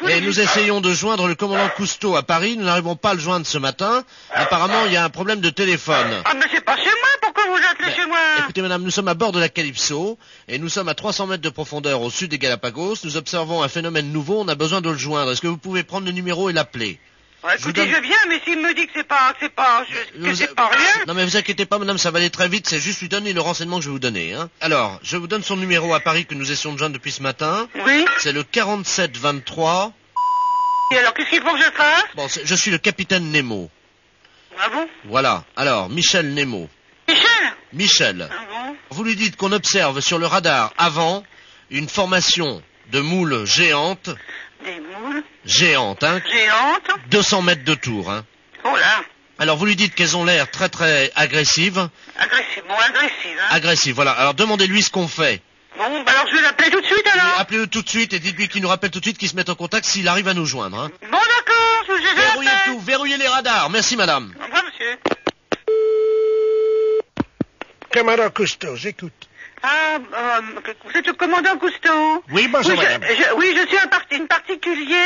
Et 0.10 0.22
nous 0.22 0.40
essayons 0.40 0.82
de 0.82 0.94
joindre 0.94 1.28
le 1.28 1.36
commandant 1.36 1.70
Cousteau 1.76 2.16
à 2.16 2.24
Paris. 2.24 2.58
Nous 2.58 2.66
n'arrivons 2.66 2.96
pas 2.96 3.12
à 3.12 3.14
le 3.14 3.20
joindre 3.20 3.46
ce 3.46 3.58
matin. 3.58 4.04
Apparemment, 4.34 4.86
il 4.88 4.94
y 4.94 4.98
a 4.98 5.04
un 5.04 5.10
problème 5.10 5.42
de 5.42 5.50
téléphone. 5.50 6.22
Ah, 6.26 6.34
mais 6.36 6.46
c'est 6.52 6.64
pas 6.66 6.76
chez 6.76 6.84
moi, 6.84 7.10
pourquoi 7.22 7.46
vous 7.48 7.64
appelez 7.72 7.90
Mais, 7.90 7.96
chez 7.96 8.06
moi? 8.08 8.18
Écoutez, 8.40 8.62
madame, 8.62 8.84
nous 8.84 8.92
sommes 8.92 9.08
à 9.08 9.14
bord 9.14 9.32
de 9.32 9.40
la 9.40 9.50
Calypso 9.50 10.18
et 10.48 10.58
nous 10.58 10.70
sommes 10.70 10.90
à 10.90 10.96
300 10.96 11.28
mètres 11.28 11.44
de 11.44 11.50
profondeur 11.50 12.02
au 12.02 12.10
sud 12.10 12.32
des 12.32 12.40
Galapagos. 12.40 12.96
Nous 13.04 13.16
observons 13.18 13.62
un 13.64 13.70
phénomène 13.70 14.12
nouveau. 14.12 14.42
On 14.42 14.48
a 14.48 14.56
besoin 14.56 14.82
de 14.82 14.90
le 14.90 14.98
joindre. 14.98 15.32
Est-ce 15.32 15.42
que 15.42 15.48
vous 15.48 15.58
pouvez 15.58 15.84
prendre 15.84 16.06
le 16.08 16.12
numéro 16.12 16.50
et 16.50 16.54
l'appeler? 16.54 17.00
Ouais, 17.44 17.56
Écoutez, 17.60 17.86
donne- 17.86 17.96
je 17.96 18.02
viens, 18.02 18.18
mais 18.30 18.40
s'il 18.46 18.60
me 18.62 18.74
dit 18.74 18.86
que 18.88 18.94
c'est 18.96 19.04
pas... 19.08 19.34
c'est 19.40 19.50
pas... 19.54 19.84
je- 19.90 20.18
que 20.24 20.30
Vous- 20.30 20.36
c'est 20.36 20.56
pas 20.56 20.68
rien... 20.70 21.06
Non 21.08 21.14
mais 21.14 21.26
vous 21.26 21.36
inquiétez 21.36 21.66
pas 21.66 21.78
madame, 21.78 21.98
ça 21.98 22.10
va 22.10 22.20
aller 22.20 22.30
très 22.30 22.48
vite, 22.48 22.68
c'est 22.70 22.80
juste 22.80 23.02
lui 23.02 23.10
donner 23.10 23.34
le 23.34 23.42
renseignement 23.42 23.78
que 23.78 23.84
je 23.84 23.90
vais 23.90 23.94
vous 23.94 24.00
donner. 24.00 24.34
Hein. 24.34 24.50
Alors, 24.62 24.98
je 25.04 25.18
vous 25.18 25.28
donne 25.28 25.44
son 25.44 25.58
numéro 25.58 25.94
à 25.94 26.00
Paris 26.00 26.26
que 26.26 26.36
nous 26.36 26.52
essayons 26.52 26.74
de 26.74 26.80
joindre 26.80 26.94
depuis 26.94 27.12
ce 27.12 27.22
matin. 27.22 27.68
Oui 27.86 28.06
C'est 28.20 28.32
le 28.32 28.44
4723. 28.44 29.92
Et 30.94 30.98
alors, 30.98 31.14
qu'est-ce 31.14 31.30
qu'il 31.32 31.42
faut 31.42 31.54
que 31.54 31.60
je 31.60 31.72
fasse? 31.72 32.04
Bon, 32.16 32.28
je 32.28 32.56
suis 32.56 32.72
le 32.72 32.78
capitaine 32.78 33.30
Nemo. 33.32 33.70
Ah 34.60 34.70
bon? 34.70 34.88
Voilà. 35.06 35.44
Alors, 35.56 35.90
Michel 35.90 36.34
Nemo. 36.34 36.70
Michel? 37.10 37.28
Michel, 37.74 38.30
Ah 38.32 38.36
bon? 38.50 38.76
Vous 38.92 39.04
lui 39.04 39.16
dites 39.16 39.36
qu'on 39.36 39.52
observe 39.52 40.00
sur 40.00 40.20
le 40.20 40.28
radar 40.28 40.72
avant 40.78 41.24
une 41.72 41.90
formation 41.90 42.62
de 42.92 43.00
moules 43.00 43.46
géantes, 43.46 44.10
Des 44.64 44.80
moules 44.80 45.24
géantes, 45.46 46.04
hein, 46.04 46.22
géantes 46.32 47.00
200 47.10 47.42
mètres 47.42 47.64
de 47.64 47.74
tour. 47.76 48.12
Hein. 48.12 48.26
Oh 48.64 48.76
là 48.76 49.04
Alors, 49.40 49.58
vous 49.58 49.66
lui 49.66 49.76
dites 49.76 49.96
qu'elles 49.96 50.16
ont 50.16 50.24
l'air 50.26 50.50
très 50.52 50.70
très 50.70 51.12
agressives. 51.16 51.90
Agressive, 52.18 52.64
bon, 52.68 52.76
agressive, 52.76 53.38
hein 53.42 53.48
Agressives, 53.50 53.96
voilà. 53.96 54.12
Alors, 54.12 54.34
demandez-lui 54.34 54.82
ce 54.82 54.90
qu'on 54.90 55.08
fait. 55.08 55.42
Bon, 55.76 56.04
bah 56.04 56.12
alors 56.12 56.28
je 56.30 56.36
vais 56.36 56.42
l'appeler 56.44 56.70
tout 56.70 56.82
de 56.82 56.86
suite, 56.86 57.08
alors 57.08 57.40
Appelez-le 57.40 57.66
tout 57.66 57.82
de 57.82 57.90
suite 57.90 58.14
et 58.14 58.20
dites-lui 58.20 58.48
qu'il 58.48 58.62
nous 58.62 58.68
rappelle 58.68 58.92
tout 58.92 59.00
de 59.00 59.06
suite 59.06 59.18
qu'il 59.18 59.28
se 59.28 59.36
mette 59.36 59.50
en 59.50 59.56
contact 59.56 59.86
s'il 59.86 60.08
arrive 60.08 60.28
à 60.28 60.36
nous 60.36 60.46
joindre. 60.46 60.78
Hein. 60.78 60.92
Bon, 61.02 61.18
d'accord, 61.18 61.84
je 61.88 61.94
vais 61.94 62.22
Verrouillez 62.22 62.50
tout, 62.66 62.80
verrouillez 62.80 63.18
les 63.18 63.28
radars. 63.28 63.72
Merci 63.72 63.98
madame. 63.98 64.34
Au 64.40 64.46
revoir, 64.46 64.64
monsieur. 64.66 65.00
Commandant 67.92 68.30
Cousteau, 68.30 68.76
j'écoute. 68.76 69.14
Ah, 69.66 69.96
euh, 69.98 70.42
vous 70.84 70.98
êtes 70.98 71.08
le 71.08 71.14
commandant 71.14 71.58
Cousteau 71.58 72.22
Oui, 72.32 72.50
bonjour, 72.50 72.72
oui, 72.78 72.78
je, 72.82 72.84
madame. 72.84 73.04
je- 73.18 73.34
oui, 73.38 73.56
je 73.58 73.66
suis 73.68 73.78
un, 73.78 73.88
parti, 73.88 74.16
une 74.18 74.28
particulier. 74.28 75.06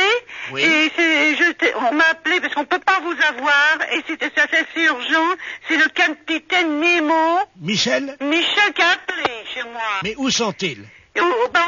Oui. 0.50 0.62
Et 0.62 0.90
c'est, 0.96 1.36
je, 1.36 1.76
on 1.76 1.94
m'a 1.94 2.06
appelé 2.10 2.40
parce 2.40 2.54
qu'on 2.54 2.64
peut 2.64 2.80
pas 2.80 2.98
vous 3.00 3.14
avoir. 3.28 3.76
Et 3.92 4.02
c'était 4.08 4.32
assez 4.40 4.64
urgent. 4.82 5.28
C'est 5.68 5.76
le 5.76 5.88
capitaine 5.90 6.80
Nemo, 6.80 7.38
Michel 7.60 8.16
Michel 8.20 8.72
qui 8.74 8.82
a 8.82 8.90
appelé 8.90 9.30
chez 9.54 9.62
moi. 9.62 9.80
Mais 10.02 10.14
où 10.16 10.28
sont-ils? 10.28 10.84
Au, 11.20 11.44
au, 11.44 11.48
bah, 11.48 11.60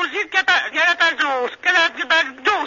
Galapagos, 0.73 1.50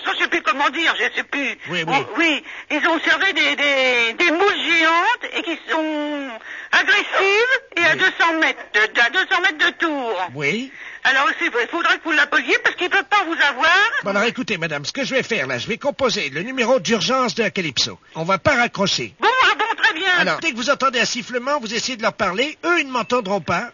je 0.05 0.17
sais 0.21 0.27
plus 0.27 0.41
comment 0.41 0.69
dire, 0.69 0.93
je 0.97 1.15
sais 1.15 1.23
plus. 1.23 1.57
Oui, 1.69 1.83
oui. 1.87 1.95
Oh, 1.99 2.05
oui, 2.17 2.43
ils 2.71 2.87
ont 2.87 2.95
observé 2.95 3.33
des, 3.33 3.55
des, 3.55 4.13
des 4.13 4.31
moules 4.31 4.59
géantes 4.67 5.33
et 5.35 5.41
qui 5.43 5.57
sont 5.69 6.29
agressives 6.71 7.59
et 7.77 7.85
à 7.85 7.95
200 7.95 8.11
mètres, 8.41 8.59
de, 8.73 8.99
à 8.99 9.09
200 9.09 9.41
mètres 9.41 9.65
de 9.65 9.71
tour. 9.77 10.29
Oui. 10.35 10.71
Alors, 11.05 11.29
il 11.41 11.51
faudrait 11.69 11.97
que 11.97 12.03
vous 12.05 12.11
l'appeliez 12.11 12.57
parce 12.63 12.75
qu'il 12.75 12.87
ne 12.87 12.91
peut 12.91 13.03
pas 13.09 13.23
vous 13.25 13.33
avoir. 13.33 13.77
Bon, 14.03 14.11
alors 14.11 14.23
écoutez, 14.23 14.57
madame, 14.57 14.85
ce 14.85 14.93
que 14.93 15.03
je 15.03 15.15
vais 15.15 15.23
faire 15.23 15.47
là, 15.47 15.57
je 15.57 15.67
vais 15.67 15.77
composer 15.77 16.29
le 16.29 16.41
numéro 16.43 16.79
d'urgence 16.79 17.35
de 17.35 17.43
la 17.43 17.49
Calypso. 17.51 17.99
On 18.15 18.23
va 18.23 18.37
pas 18.37 18.55
raccrocher. 18.55 19.13
Bon, 19.19 19.27
ah 19.43 19.55
bon, 19.57 19.65
très 19.81 19.93
bien. 19.93 20.11
Alors, 20.17 20.39
dès 20.39 20.51
que 20.51 20.55
vous 20.55 20.69
entendez 20.69 20.99
un 21.01 21.05
sifflement, 21.05 21.59
vous 21.59 21.73
essayez 21.73 21.97
de 21.97 22.01
leur 22.03 22.13
parler. 22.13 22.57
Eux, 22.63 22.79
ils 22.79 22.87
ne 22.87 22.91
m'entendront 22.91 23.41
pas. 23.41 23.71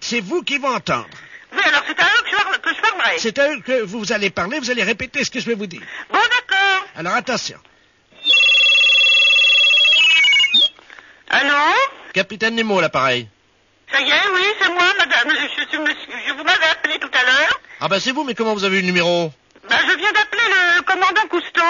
C'est 0.00 0.20
vous 0.20 0.42
qui 0.42 0.58
vont 0.58 0.72
entendre. 0.72 1.08
Oui, 1.52 1.62
alors 1.64 1.82
c'est 1.86 1.98
à 2.00 2.04
eux 2.04 2.27
que 2.70 2.76
je, 2.76 2.80
parlerai. 2.80 3.18
C'est 3.18 3.38
à 3.38 3.50
eux 3.52 3.60
que 3.60 3.82
vous 3.82 4.12
allez 4.12 4.30
parler, 4.30 4.58
vous 4.58 4.70
allez 4.70 4.82
répéter 4.82 5.24
ce 5.24 5.30
que 5.30 5.40
je 5.40 5.46
vais 5.46 5.54
vous 5.54 5.66
dire. 5.66 5.82
Bon, 6.12 6.18
d'accord. 6.18 6.86
Alors 6.96 7.14
attention. 7.14 7.58
Allô 11.30 11.54
Capitaine 12.14 12.54
Nemo 12.54 12.80
l'appareil. 12.80 13.28
Ça 13.92 14.00
y 14.00 14.08
est, 14.10 14.28
oui, 14.34 14.42
c'est 14.60 14.68
moi, 14.68 14.84
madame. 14.98 15.30
Je, 15.30 15.62
je, 15.62 15.68
suis 15.68 15.78
monsieur- 15.78 16.12
je 16.26 16.32
vous 16.32 16.44
m'avais 16.44 16.66
appelé 16.70 16.98
tout 16.98 17.10
à 17.12 17.22
l'heure. 17.24 17.60
Ah 17.80 17.88
bah 17.88 18.00
c'est 18.00 18.12
vous, 18.12 18.24
mais 18.24 18.34
comment 18.34 18.54
vous 18.54 18.64
avez 18.64 18.78
eu 18.78 18.80
le 18.80 18.86
numéro 18.86 19.32
Ben, 19.68 19.76
je 19.88 19.96
viens 19.96 20.12
d'appeler 20.12 20.42
le 20.76 20.82
commandant 20.82 21.26
Cousteau. 21.28 21.62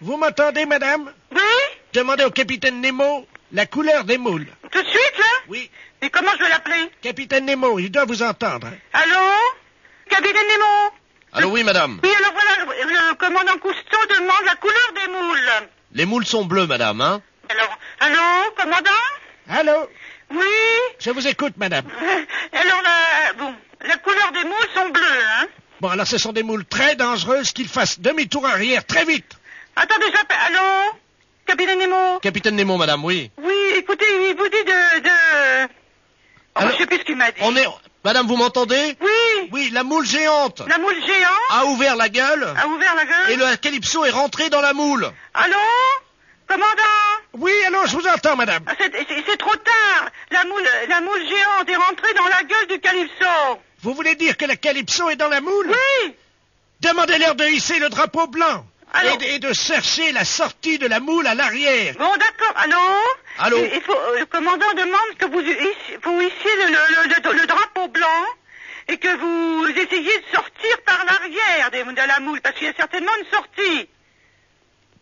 Vous 0.00 0.16
m'entendez, 0.16 0.66
madame 0.66 1.12
Oui 1.30 1.40
Demandez 1.92 2.24
au 2.24 2.30
capitaine 2.30 2.80
Nemo 2.80 3.26
la 3.52 3.66
couleur 3.66 4.04
des 4.04 4.18
moules. 4.18 4.46
Tout 4.70 4.82
de 4.82 4.88
suite, 4.88 5.18
là 5.18 5.24
Oui. 5.48 5.70
Et 6.00 6.10
comment 6.10 6.30
je 6.38 6.42
vais 6.42 6.48
l'appeler 6.48 6.90
Capitaine 7.02 7.44
Nemo, 7.46 7.78
il 7.78 7.90
doit 7.90 8.06
vous 8.06 8.22
entendre. 8.22 8.66
hein. 8.66 8.74
Allô 8.92 9.20
Capitaine 10.12 10.46
Nemo 10.46 10.92
Allô, 11.32 11.48
oui 11.48 11.64
madame. 11.64 11.98
Oui, 12.02 12.10
alors 12.18 12.32
voilà, 12.32 12.84
le, 12.84 13.14
commandant 13.14 13.56
Cousteau 13.58 13.96
demande 14.10 14.44
la 14.44 14.56
couleur 14.56 14.92
des 14.94 15.10
moules. 15.10 15.68
Les 15.94 16.04
moules 16.04 16.26
sont 16.26 16.44
bleues, 16.44 16.66
madame, 16.66 17.00
hein 17.00 17.22
Alors, 17.48 17.78
allô, 18.00 18.50
commandant 18.54 18.90
Allô 19.48 19.88
Oui 20.30 20.46
Je 20.98 21.10
vous 21.10 21.26
écoute, 21.26 21.54
madame. 21.56 21.86
Alors, 22.52 22.82
la, 22.82 23.32
bon, 23.38 23.54
la 23.86 23.96
couleur 23.96 24.32
des 24.32 24.44
moules 24.44 24.68
sont 24.74 24.90
bleues, 24.90 25.22
hein 25.38 25.46
Bon, 25.80 25.88
alors 25.88 26.06
ce 26.06 26.18
sont 26.18 26.32
des 26.32 26.42
moules 26.42 26.66
très 26.66 26.94
dangereuses 26.94 27.52
qu'il 27.52 27.68
fasse 27.68 27.98
demi-tour 27.98 28.46
arrière 28.46 28.84
très 28.84 29.06
vite. 29.06 29.32
Attendez, 29.76 30.06
j'appelle. 30.14 30.36
Allô 30.46 30.92
Capitaine 31.46 31.78
Nemo 31.78 32.18
Capitaine 32.20 32.56
Nemo, 32.56 32.76
madame, 32.76 33.02
oui. 33.04 33.30
Oui, 33.38 33.54
écoutez, 33.76 34.04
il 34.28 34.36
vous 34.36 34.48
dit 34.48 34.64
de... 34.64 35.00
de... 35.00 35.72
Alors, 36.54 36.72
je 36.72 36.76
sais 36.78 36.86
plus 36.86 36.98
ce 36.98 37.04
qu'il 37.04 37.16
m'a 37.16 37.30
dit. 37.30 37.40
On 37.42 37.56
est... 37.56 37.66
Madame, 38.04 38.26
vous 38.26 38.36
m'entendez 38.36 38.96
Oui 39.00 39.48
Oui, 39.52 39.70
la 39.72 39.84
moule 39.84 40.04
géante 40.04 40.60
La 40.66 40.76
moule 40.78 40.96
géante 41.06 41.30
a 41.50 41.66
ouvert 41.66 41.94
la 41.96 42.08
gueule 42.08 42.42
a 42.56 42.66
ouvert 42.66 42.94
la 42.96 43.04
gueule 43.04 43.30
et 43.30 43.36
le 43.36 43.56
Calypso 43.56 44.04
est 44.04 44.10
rentré 44.10 44.50
dans 44.50 44.60
la 44.60 44.72
moule. 44.72 45.08
Allô 45.34 45.54
Commandant 46.48 46.72
Oui, 47.34 47.52
allô, 47.68 47.78
je 47.86 47.92
vous 47.96 48.06
entends, 48.08 48.34
madame. 48.36 48.64
Ah, 48.66 48.72
C'est 48.78 49.36
trop 49.38 49.54
tard. 49.54 50.08
La 50.32 50.44
moule, 50.44 50.64
la 50.88 51.00
moule 51.00 51.20
géante 51.28 51.68
est 51.68 51.76
rentrée 51.76 52.12
dans 52.14 52.26
la 52.26 52.42
gueule 52.42 52.66
du 52.68 52.80
Calypso. 52.80 53.60
Vous 53.82 53.94
voulez 53.94 54.16
dire 54.16 54.36
que 54.36 54.44
la 54.46 54.56
Calypso 54.56 55.08
est 55.08 55.16
dans 55.16 55.28
la 55.28 55.40
moule 55.40 55.68
Oui. 55.70 56.14
Demandez-leur 56.80 57.36
de 57.36 57.44
hisser 57.46 57.78
le 57.78 57.88
drapeau 57.88 58.26
blanc. 58.26 58.66
Alors- 58.94 59.14
Et, 59.14 59.16
de- 59.18 59.24
et 59.24 59.38
de 59.38 59.52
chercher 59.54 60.10
la 60.12 60.24
sortie 60.24 60.78
de 60.78 60.86
la 60.88 61.00
moule 61.00 61.26
à 61.26 61.34
l'arrière. 61.34 61.94
Bon, 61.98 62.10
d'accord. 62.16 62.52
Allô 62.56 62.76
Allô 63.38 63.58
Il 63.58 63.74
il 63.74 63.80
faut, 63.82 63.94
euh, 63.96 64.18
le 64.20 64.26
commandant 64.26 64.72
demande 64.74 65.16
que 65.18 65.26
vous, 65.26 65.40
hiss- 65.40 65.98
vous 66.02 66.20
hissiez 66.20 66.56
le, 66.56 66.68
le- 66.68 67.32
le- 67.32 67.40
le 67.40 67.46
drapeau 67.46 67.88
blanc 67.88 68.24
et 68.88 68.96
que 68.98 69.16
vous 69.16 69.66
essayiez 69.68 70.18
de 70.18 70.24
sortir 70.34 70.80
par 70.84 71.04
l'arrière 71.04 71.70
des- 71.70 71.84
de 71.84 72.06
la 72.08 72.20
moule, 72.20 72.40
parce 72.40 72.56
qu'il 72.56 72.66
y 72.66 72.70
a 72.70 72.74
certainement 72.74 73.12
une 73.20 73.30
sortie. 73.30 73.88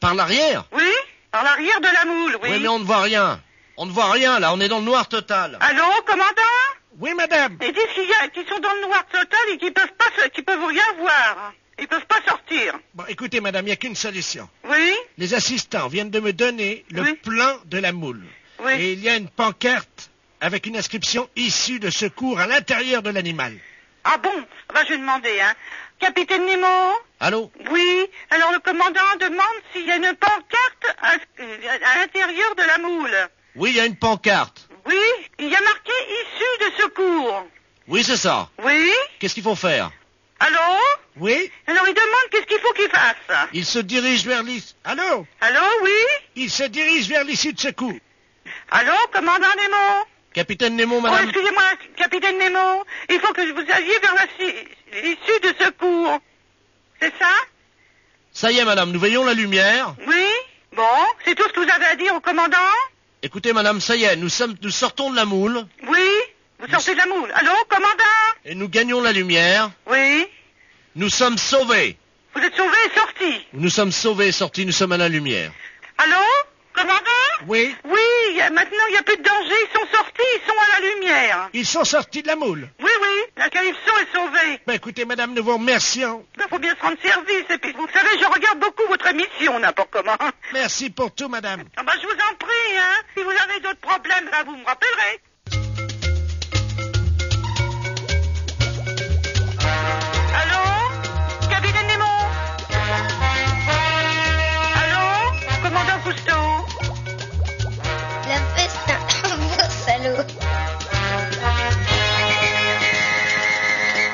Par 0.01 0.15
l'arrière? 0.15 0.65
Oui 0.73 0.91
Par 1.33 1.45
l'arrière 1.45 1.81
de 1.81 1.89
la 1.93 2.05
moule, 2.05 2.37
oui. 2.43 2.49
Oui, 2.53 2.59
mais 2.61 2.69
on 2.69 2.79
ne 2.79 2.85
voit 2.85 3.03
rien. 3.03 3.41
On 3.77 3.87
ne 3.87 3.93
voit 3.93 4.11
rien, 4.11 4.39
là, 4.41 4.53
on 4.53 4.61
est 4.61 4.69
dans 4.69 4.79
le 4.81 4.85
noir 4.85 5.09
total. 5.09 5.57
Allô, 5.61 5.85
commandant? 6.07 6.59
Oui, 6.99 7.15
madame. 7.15 7.57
Ils 7.63 7.73
disent 7.73 8.31
qu'ils 8.35 8.47
sont 8.49 8.59
dans 8.59 8.73
le 8.75 8.81
noir 8.83 9.05
total 9.07 9.41
et 9.53 9.57
qu'ils 9.59 9.73
peuvent 9.73 9.93
pas, 9.99 10.07
se- 10.23 10.29
qu'ils 10.29 10.45
peuvent 10.45 10.65
rien 10.67 10.85
voir. 10.99 11.53
Ils 11.81 11.89
peuvent 11.89 12.07
pas 12.07 12.21
sortir. 12.27 12.79
Bon, 12.95 13.05
écoutez, 13.09 13.41
madame, 13.41 13.65
il 13.65 13.69
n'y 13.69 13.73
a 13.73 13.77
qu'une 13.77 13.97
solution. 13.97 14.49
Oui 14.69 14.95
Les 15.19 15.35
assistants 15.35 15.89
viennent 15.89 16.11
de 16.11 16.21
me 16.21 16.33
donner 16.33 16.85
le 16.91 17.03
Oui. 17.03 17.15
plan 17.15 17.57
de 17.65 17.79
la 17.79 17.93
moule. 17.93 18.23
Oui. 18.63 18.73
Et 18.75 18.93
il 18.93 19.01
y 19.01 19.09
a 19.09 19.17
une 19.17 19.29
pancarte 19.29 20.11
avec 20.41 20.67
une 20.67 20.77
inscription 20.77 21.29
issue 21.37 21.81
de 21.81 21.91
secours 21.91 22.39
à 22.41 22.47
l'intérieur 22.47 23.03
de 23.03 23.11
l'animal. 23.11 23.55
Ah 24.05 24.19
bon? 24.19 24.33
Ah 24.69 24.73
bah, 24.75 24.81
je 24.85 24.91
vais 24.95 24.99
demander, 24.99 25.41
hein. 25.41 25.55
Capitaine 25.99 26.45
Nemo? 26.47 26.67
Allô? 27.21 27.51
Oui. 27.71 28.07
Alors 28.31 28.53
le 28.53 28.59
commandant 28.61 29.01
demande 29.21 29.41
s'il 29.73 29.87
y 29.87 29.91
a 29.91 29.97
une 29.97 30.15
pancarte 30.17 30.97
à, 31.03 31.11
à 31.13 31.99
l'intérieur 31.99 32.55
de 32.57 32.63
la 32.63 32.79
moule. 32.79 33.29
Oui, 33.57 33.71
il 33.71 33.77
y 33.77 33.81
a 33.81 33.87
une 33.87 33.97
pancarte. 33.97 34.69
Oui. 34.87 34.95
Il 35.39 35.49
y 35.49 35.55
a 35.55 35.61
marqué 35.61 35.93
issue 36.09 36.65
de 36.71 36.83
secours. 36.83 37.47
Oui, 37.89 38.03
c'est 38.05 38.17
ça. 38.17 38.49
Oui. 38.65 38.91
Qu'est-ce 39.19 39.35
qu'il 39.35 39.43
faut 39.43 39.55
faire? 39.57 39.91
Allô 40.41 40.79
Oui 41.17 41.51
Alors 41.67 41.87
il 41.87 41.95
demande 41.95 42.31
qu'est-ce 42.31 42.47
qu'il 42.47 42.59
faut 42.59 42.73
qu'il 42.73 42.89
fasse. 42.89 43.49
Il 43.53 43.65
se 43.65 43.79
dirige 43.79 44.25
vers 44.27 44.43
l'issue. 44.43 44.75
Allô 44.85 45.27
Allô, 45.41 45.61
oui 45.83 45.91
Il 46.37 46.51
se 46.51 46.63
dirige 46.65 47.09
vers 47.09 47.25
l'issue 47.25 47.53
de 47.53 47.61
secours. 47.61 47.93
Allô, 48.71 48.93
commandant 49.13 49.49
Nemo 49.57 50.05
Capitaine 50.33 50.77
Nemo, 50.77 50.97
Oh, 50.99 51.01
madame. 51.01 51.25
excusez-moi, 51.29 51.63
capitaine 51.97 52.39
Nemo. 52.39 52.85
Il 53.09 53.21
faut 53.21 53.33
que 53.33 53.53
vous 53.53 53.73
alliez 53.73 53.99
vers 53.99 54.15
l'issue 55.03 55.41
de 55.43 55.65
secours. 55.65 56.19
C'est 57.03 57.13
ça 57.19 57.33
Ça 58.33 58.51
y 58.53 58.59
est, 58.59 58.65
madame, 58.65 58.93
nous 58.93 59.01
veillons 59.01 59.25
la 59.25 59.35
lumière. 59.35 59.95
Oui 60.07 60.27
Bon, 60.75 60.85
c'est 61.25 61.35
tout 61.35 61.43
ce 61.49 61.53
que 61.53 61.61
vous 61.61 61.71
avez 61.71 61.85
à 61.87 61.97
dire 61.97 62.15
au 62.15 62.21
commandant 62.21 62.57
Écoutez, 63.23 63.53
madame, 63.53 63.81
ça 63.81 63.97
y 63.97 64.05
est, 64.05 64.17
nous 64.17 64.29
sommes, 64.31 64.55
nous 64.63 64.71
sortons 64.71 65.11
de 65.11 65.17
la 65.17 65.25
moule 65.27 65.67
Oui 65.89 66.00
sortez 66.71 66.93
de 66.93 66.99
la 66.99 67.07
moule. 67.07 67.31
Allô, 67.35 67.51
commandant 67.69 68.05
et 68.45 68.55
nous 68.55 68.69
gagnons 68.69 69.01
la 69.01 69.13
lumière. 69.13 69.71
Oui 69.87 70.27
Nous 70.97 71.09
sommes 71.11 71.39
sauvés. 71.39 71.97
Vous 72.35 72.41
êtes 72.43 72.55
sauvé 72.57 72.77
et 72.87 72.99
sorti. 72.99 73.47
Nous 73.53 73.69
sommes 73.71 73.93
sauvés 73.93 74.29
et 74.29 74.33
sortis, 74.33 74.65
nous 74.67 74.73
sommes 74.73 74.93
à 74.93 74.97
la 74.97 75.09
lumière. 75.09 75.51
Allô 75.99 76.17
Commandant 76.73 77.47
Oui, 77.49 77.75
Oui, 77.85 77.99
il 78.31 78.37
y 78.37 78.41
a- 78.41 78.49
maintenant 78.51 78.85
il 78.89 78.93
n'y 78.93 78.99
a 78.99 79.03
plus 79.03 79.17
de 79.17 79.23
danger, 79.23 79.55
ils 79.69 79.79
sont 79.79 79.87
sortis, 79.93 80.23
ils 80.37 80.47
sont 80.47 80.57
à 80.57 80.81
la 80.81 80.89
lumière. 80.95 81.49
ils 81.53 81.67
sont 81.67 81.85
sortis 81.85 82.23
de 82.23 82.29
la 82.29 82.37
moule. 82.37 82.69
Oui, 82.79 82.91
oui, 83.03 83.09
la 83.37 83.51
Calypso 83.51 83.81
est 84.01 84.17
sauvée. 84.17 84.61
Ben 84.67 84.75
écoutez, 84.75 85.05
madame, 85.05 85.35
nous 85.35 85.43
vous 85.43 85.55
remercions. 85.55 86.25
Il 86.39 86.45
faut 86.49 86.59
bien 86.61 86.75
se 86.77 86.81
rendre 86.81 86.97
service, 87.03 87.45
et 87.51 87.59
puis 87.59 87.73
vous 87.73 87.89
savez, 87.93 88.11
je 88.21 88.25
regarde 88.25 88.61
beaucoup 88.61 88.87
votre 88.89 89.07
émission, 89.09 89.59
n'importe 89.59 89.91
comment. 89.91 90.17
Merci 90.53 90.91
pour 90.91 91.13
tout, 91.13 91.29
madame. 91.29 91.65
Ah 91.77 91.83
bah, 91.83 91.93
je 92.01 92.07
vous 92.07 92.13
en 92.13 92.35
prie, 92.37 92.79
hein. 92.79 93.03
Si 93.17 93.23
vous 93.25 93.31
avez 93.31 93.59
d'autres 93.61 93.81
problèmes, 93.81 94.27
là, 94.31 94.45
vous 94.47 94.57
me 94.57 94.65
rappellerez. 94.65 95.21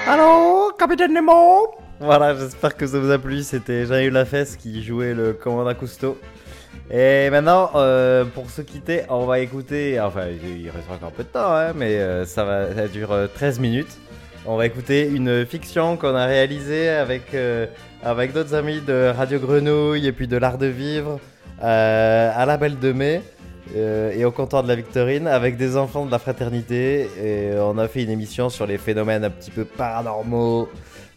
Allô, 0.09 0.71
capitaine 0.79 1.13
Nemo 1.15 1.75
Voilà, 1.99 2.33
j'espère 2.37 2.77
que 2.77 2.87
ça 2.87 3.01
vous 3.01 3.11
a 3.11 3.19
plu. 3.19 3.43
C'était 3.43 3.87
Jean-Yves 3.87 4.13
Lafesse 4.13 4.55
qui 4.55 4.85
jouait 4.85 5.15
le 5.15 5.33
commandant 5.33 5.75
Cousteau. 5.75 6.17
Et 6.93 7.29
maintenant, 7.31 7.71
euh, 7.75 8.25
pour 8.25 8.49
se 8.49 8.63
quitter, 8.63 9.03
on 9.09 9.27
va 9.27 9.41
écouter. 9.41 10.01
Enfin, 10.01 10.27
il 10.29 10.71
reste 10.71 10.89
encore 10.89 11.09
un 11.09 11.11
peu 11.11 11.25
de 11.25 11.29
temps, 11.29 11.53
hein, 11.53 11.73
mais 11.75 11.97
euh, 11.97 12.25
ça, 12.25 12.45
va, 12.45 12.87
dure 12.87 13.11
euh, 13.11 13.27
13 13.27 13.59
minutes. 13.59 13.99
On 14.47 14.57
va 14.57 14.67
écouter 14.67 15.09
une 15.09 15.45
fiction 15.45 15.97
qu'on 15.97 16.15
a 16.15 16.27
réalisée 16.27 16.89
avec, 16.89 17.35
euh, 17.35 17.67
avec 18.05 18.33
d'autres 18.33 18.55
amis 18.55 18.81
de 18.81 19.13
Radio 19.17 19.41
Grenouille 19.41 20.07
et 20.07 20.13
puis 20.13 20.29
de 20.29 20.37
l'Art 20.37 20.57
de 20.59 20.67
Vivre 20.67 21.19
euh, 21.65 22.31
à 22.33 22.47
la 22.47 22.57
Belle 22.57 22.79
de 22.79 22.93
Mai 22.93 23.23
euh, 23.75 24.13
et 24.13 24.25
au 24.25 24.31
comptoir 24.31 24.63
de 24.63 24.69
la 24.69 24.77
Victorine 24.77 25.27
avec 25.27 25.57
des 25.57 25.77
enfants 25.77 26.07
de 26.07 26.11
la 26.11 26.19
fraternité. 26.19 27.09
Et 27.23 27.51
on 27.59 27.79
a 27.79 27.89
fait 27.89 28.03
une 28.03 28.11
émission 28.11 28.49
sur 28.49 28.67
les 28.67 28.79
phénomènes 28.79 29.25
un 29.25 29.31
petit 29.31 29.51
peu 29.51 29.65
paranormaux. 29.65 30.69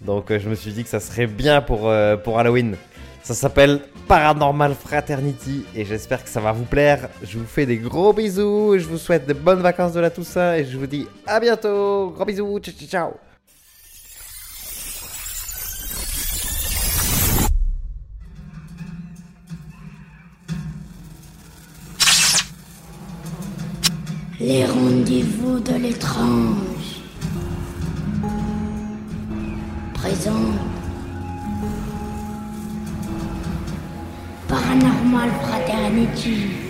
Donc 0.02 0.32
euh, 0.32 0.40
je 0.40 0.50
me 0.50 0.56
suis 0.56 0.72
dit 0.72 0.84
que 0.84 0.90
ça 0.90 1.00
serait 1.00 1.28
bien 1.28 1.62
pour, 1.62 1.90
euh, 1.90 2.16
pour 2.18 2.40
Halloween. 2.40 2.76
Ça 3.22 3.34
s'appelle 3.34 3.82
Paranormal 4.08 4.74
Fraternity 4.74 5.66
et 5.76 5.86
j'espère 5.86 6.24
que 6.24 6.30
ça 6.30 6.40
va 6.40 6.52
vous 6.52 6.64
plaire. 6.64 7.10
Je 7.22 7.38
vous 7.38 7.46
fais 7.46 7.66
des 7.66 7.78
gros 7.78 8.14
bisous, 8.14 8.78
je 8.78 8.86
vous 8.86 8.98
souhaite 8.98 9.28
de 9.28 9.34
bonnes 9.34 9.62
vacances 9.62 9.94
de 9.94 10.00
la 10.00 10.10
Toussaint 10.10 10.56
et 10.56 10.66
je 10.66 10.78
vous 10.78 10.88
dis 10.88 11.06
à 11.28 11.40
bientôt. 11.40 12.12
Gros 12.16 12.26
bisous, 12.26 12.60
ciao 12.60 12.88
ciao 12.88 13.29
Les 24.42 24.64
rendez-vous 24.64 25.60
de 25.60 25.74
l'étrange. 25.74 27.02
Présent. 29.94 30.32
Paranormal 34.48 35.30
Fraternity. 35.42 36.69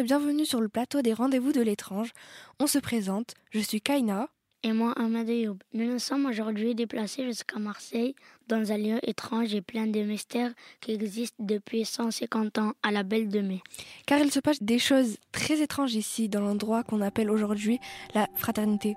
Et 0.00 0.02
bienvenue 0.02 0.46
sur 0.46 0.62
le 0.62 0.68
plateau 0.70 1.02
des 1.02 1.12
rendez-vous 1.12 1.52
de 1.52 1.60
l'étrange. 1.60 2.12
On 2.58 2.66
se 2.66 2.78
présente, 2.78 3.34
je 3.50 3.58
suis 3.58 3.82
Kaina. 3.82 4.30
Et 4.62 4.72
moi, 4.72 4.94
Ahmed 4.96 5.28
Ayoub. 5.28 5.58
Nous 5.74 5.92
nous 5.92 5.98
sommes 5.98 6.24
aujourd'hui 6.24 6.74
déplacés 6.74 7.26
jusqu'à 7.26 7.58
Marseille, 7.58 8.14
dans 8.48 8.72
un 8.72 8.78
lieu 8.78 8.98
étrange 9.02 9.54
et 9.54 9.60
plein 9.60 9.86
de 9.86 10.00
mystères 10.00 10.52
qui 10.80 10.92
existe 10.92 11.34
depuis 11.38 11.84
150 11.84 12.56
ans 12.56 12.72
à 12.82 12.92
la 12.92 13.02
Belle 13.02 13.28
de 13.28 13.40
Mai. 13.40 13.60
Car 14.06 14.20
il 14.20 14.30
se 14.30 14.40
passe 14.40 14.62
des 14.62 14.78
choses 14.78 15.18
très 15.32 15.60
étranges 15.60 15.94
ici, 15.94 16.30
dans 16.30 16.40
l'endroit 16.40 16.82
qu'on 16.82 17.02
appelle 17.02 17.30
aujourd'hui 17.30 17.78
la 18.14 18.26
fraternité. 18.36 18.96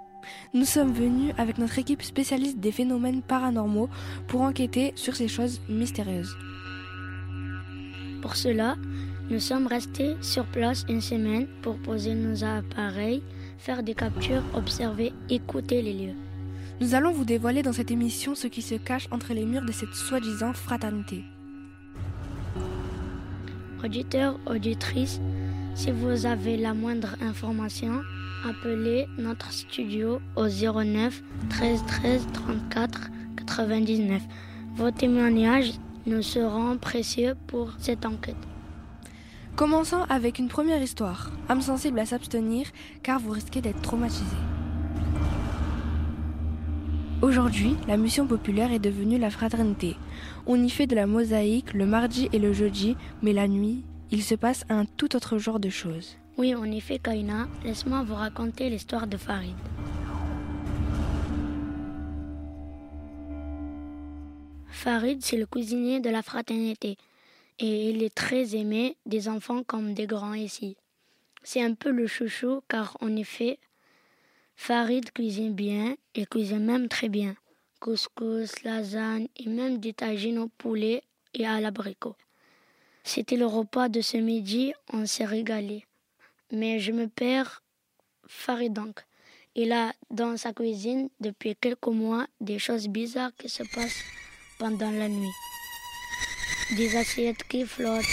Nous 0.53 0.65
sommes 0.65 0.93
venus 0.93 1.33
avec 1.37 1.57
notre 1.57 1.79
équipe 1.79 2.01
spécialiste 2.01 2.59
des 2.59 2.71
phénomènes 2.71 3.23
paranormaux 3.23 3.89
pour 4.29 4.41
enquêter 4.41 4.93
sur 4.95 5.17
ces 5.17 5.27
choses 5.27 5.59
mystérieuses. 5.67 6.37
Pour 8.21 8.37
cela, 8.37 8.77
nous 9.29 9.39
sommes 9.39 9.67
restés 9.67 10.15
sur 10.21 10.45
place 10.45 10.85
une 10.89 11.01
semaine 11.01 11.47
pour 11.61 11.77
poser 11.77 12.13
nos 12.13 12.43
appareils, 12.43 13.23
faire 13.57 13.81
des 13.81 13.93
captures, 13.93 14.43
observer, 14.53 15.13
écouter 15.29 15.81
les 15.81 15.93
lieux. 15.93 16.15
Nous 16.81 16.95
allons 16.95 17.11
vous 17.13 17.23
dévoiler 17.23 17.63
dans 17.63 17.71
cette 17.71 17.91
émission 17.91 18.35
ce 18.35 18.47
qui 18.47 18.61
se 18.61 18.75
cache 18.75 19.07
entre 19.11 19.33
les 19.33 19.45
murs 19.45 19.65
de 19.65 19.71
cette 19.71 19.93
soi-disant 19.93 20.53
fraternité. 20.53 21.23
Auditeurs, 23.83 24.39
auditrices, 24.45 25.21
si 25.75 25.91
vous 25.91 26.25
avez 26.25 26.57
la 26.57 26.73
moindre 26.73 27.15
information, 27.21 28.01
appelez 28.47 29.07
notre 29.17 29.51
studio 29.51 30.19
au 30.35 30.47
09 30.47 31.23
13 31.49 31.83
13 31.87 32.27
34 32.33 33.09
99. 33.37 34.21
Vos 34.75 34.91
témoignages 34.91 35.73
nous 36.05 36.21
seront 36.21 36.77
précieux 36.77 37.35
pour 37.47 37.71
cette 37.77 38.05
enquête. 38.05 38.35
Commençons 39.55 40.01
avec 40.09 40.39
une 40.39 40.47
première 40.47 40.81
histoire. 40.81 41.31
Âme 41.47 41.61
sensible 41.61 41.99
à 41.99 42.07
s'abstenir 42.07 42.65
car 43.03 43.19
vous 43.19 43.29
risquez 43.29 43.61
d'être 43.61 43.83
traumatisé. 43.83 44.35
Aujourd'hui, 47.21 47.75
la 47.87 47.95
mission 47.95 48.25
populaire 48.25 48.71
est 48.71 48.79
devenue 48.79 49.19
la 49.19 49.29
fraternité. 49.29 49.95
On 50.47 50.61
y 50.61 50.71
fait 50.71 50.87
de 50.87 50.95
la 50.95 51.05
mosaïque 51.05 51.73
le 51.75 51.85
mardi 51.85 52.29
et 52.33 52.39
le 52.39 52.51
jeudi, 52.51 52.97
mais 53.21 53.31
la 53.31 53.47
nuit, 53.47 53.83
il 54.09 54.23
se 54.23 54.33
passe 54.33 54.65
un 54.69 54.85
tout 54.85 55.15
autre 55.15 55.37
genre 55.37 55.59
de 55.59 55.69
choses. 55.69 56.17
Oui, 56.35 56.55
en 56.55 56.65
effet, 56.71 56.97
Kaina, 56.97 57.47
laisse-moi 57.63 58.01
vous 58.01 58.15
raconter 58.15 58.71
l'histoire 58.71 59.05
de 59.05 59.17
Farid. 59.17 59.55
Farid, 64.67 65.19
c'est 65.21 65.37
le 65.37 65.45
cuisinier 65.45 65.99
de 65.99 66.09
la 66.09 66.23
fraternité 66.23 66.97
et 67.59 67.89
il 67.89 68.03
est 68.03 68.13
très 68.13 68.55
aimé 68.55 68.97
des 69.05 69.27
enfants 69.29 69.63
comme 69.63 69.93
des 69.93 70.07
grands 70.07 70.33
ici. 70.33 70.77
C'est 71.43 71.61
un 71.61 71.73
peu 71.73 71.91
le 71.91 72.07
chouchou 72.07 72.61
car 72.67 72.97
en 73.01 73.15
effet, 73.15 73.59
Farid 74.55 75.11
cuisine 75.11 75.53
bien 75.53 75.95
et 76.15 76.25
cuisine 76.25 76.63
même 76.63 76.87
très 76.87 77.09
bien. 77.09 77.35
Couscous, 77.79 78.63
lasagne 78.63 79.27
et 79.35 79.47
même 79.47 79.79
des 79.79 79.93
tagines 79.93 80.39
au 80.39 80.47
poulet 80.47 81.03
et 81.33 81.45
à 81.45 81.59
l'abricot. 81.59 82.15
C'était 83.03 83.35
le 83.35 83.45
repas 83.45 83.89
de 83.89 83.99
ce 83.99 84.15
midi, 84.17 84.73
on 84.91 85.05
s'est 85.05 85.25
régalé. 85.25 85.85
Mais 86.51 86.79
je 86.79 86.91
me 86.91 87.07
perds 87.07 87.61
Farid 88.27 88.73
donc. 88.73 89.03
Il 89.55 89.71
a 89.71 89.93
dans 90.09 90.37
sa 90.37 90.53
cuisine 90.53 91.09
depuis 91.19 91.55
quelques 91.55 91.87
mois 91.87 92.25
des 92.39 92.57
choses 92.57 92.87
bizarres 92.87 93.35
qui 93.35 93.49
se 93.49 93.63
passent 93.75 94.01
pendant 94.57 94.91
la 94.91 95.09
nuit. 95.09 95.29
Des 96.71 96.95
assiettes 96.97 97.43
qui 97.43 97.65
flottent, 97.65 98.05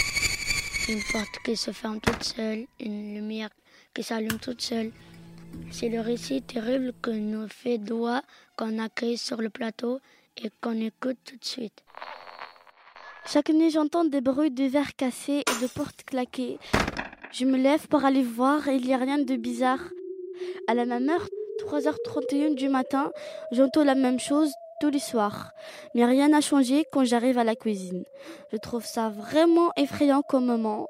une 0.87 1.01
porte 1.11 1.39
qui 1.43 1.55
se 1.55 1.71
ferme 1.71 1.99
toute 1.99 2.23
seule, 2.23 2.65
une 2.79 3.15
lumière 3.15 3.49
qui 3.93 4.03
s'allume 4.03 4.37
toute 4.39 4.61
seule. 4.61 4.91
C'est 5.71 5.89
le 5.89 5.99
récit 5.99 6.41
terrible 6.43 6.93
que 7.01 7.09
nous 7.11 7.47
fait 7.47 7.77
Doigt 7.79 8.21
qu'on 8.57 8.77
accueille 8.77 9.17
sur 9.17 9.41
le 9.41 9.49
plateau 9.49 9.99
et 10.37 10.51
qu'on 10.61 10.79
écoute 10.79 11.17
tout 11.25 11.37
de 11.37 11.45
suite. 11.45 11.83
Chaque 13.25 13.49
nuit, 13.49 13.71
j'entends 13.71 14.05
des 14.05 14.21
bruits 14.21 14.51
de 14.51 14.65
verres 14.65 14.95
cassés 14.95 15.43
et 15.47 15.61
de 15.61 15.67
portes 15.67 16.03
claquées. 16.03 16.59
Je 17.31 17.45
me 17.45 17.57
lève 17.57 17.87
pour 17.87 18.05
aller 18.05 18.23
voir 18.23 18.67
et 18.67 18.75
il 18.75 18.85
n'y 18.85 18.93
a 18.93 18.97
rien 18.97 19.17
de 19.17 19.35
bizarre. 19.35 19.83
à 20.67 20.73
la 20.73 20.85
même 20.85 21.09
heure, 21.09 21.27
3h31 21.65 22.55
du 22.55 22.69
matin, 22.69 23.11
j'entends 23.51 23.83
la 23.83 23.95
même 23.95 24.19
chose 24.19 24.51
tous 24.81 24.89
les 24.89 24.99
soirs. 24.99 25.51
Mais 25.93 26.03
rien 26.05 26.29
n'a 26.29 26.41
changé 26.41 26.85
quand 26.91 27.05
j'arrive 27.05 27.37
à 27.37 27.43
la 27.43 27.55
cuisine. 27.55 28.03
Je 28.51 28.57
trouve 28.57 28.83
ça 28.83 29.09
vraiment 29.09 29.69
effrayant 29.77 30.23
comme 30.23 30.45
moment. 30.47 30.87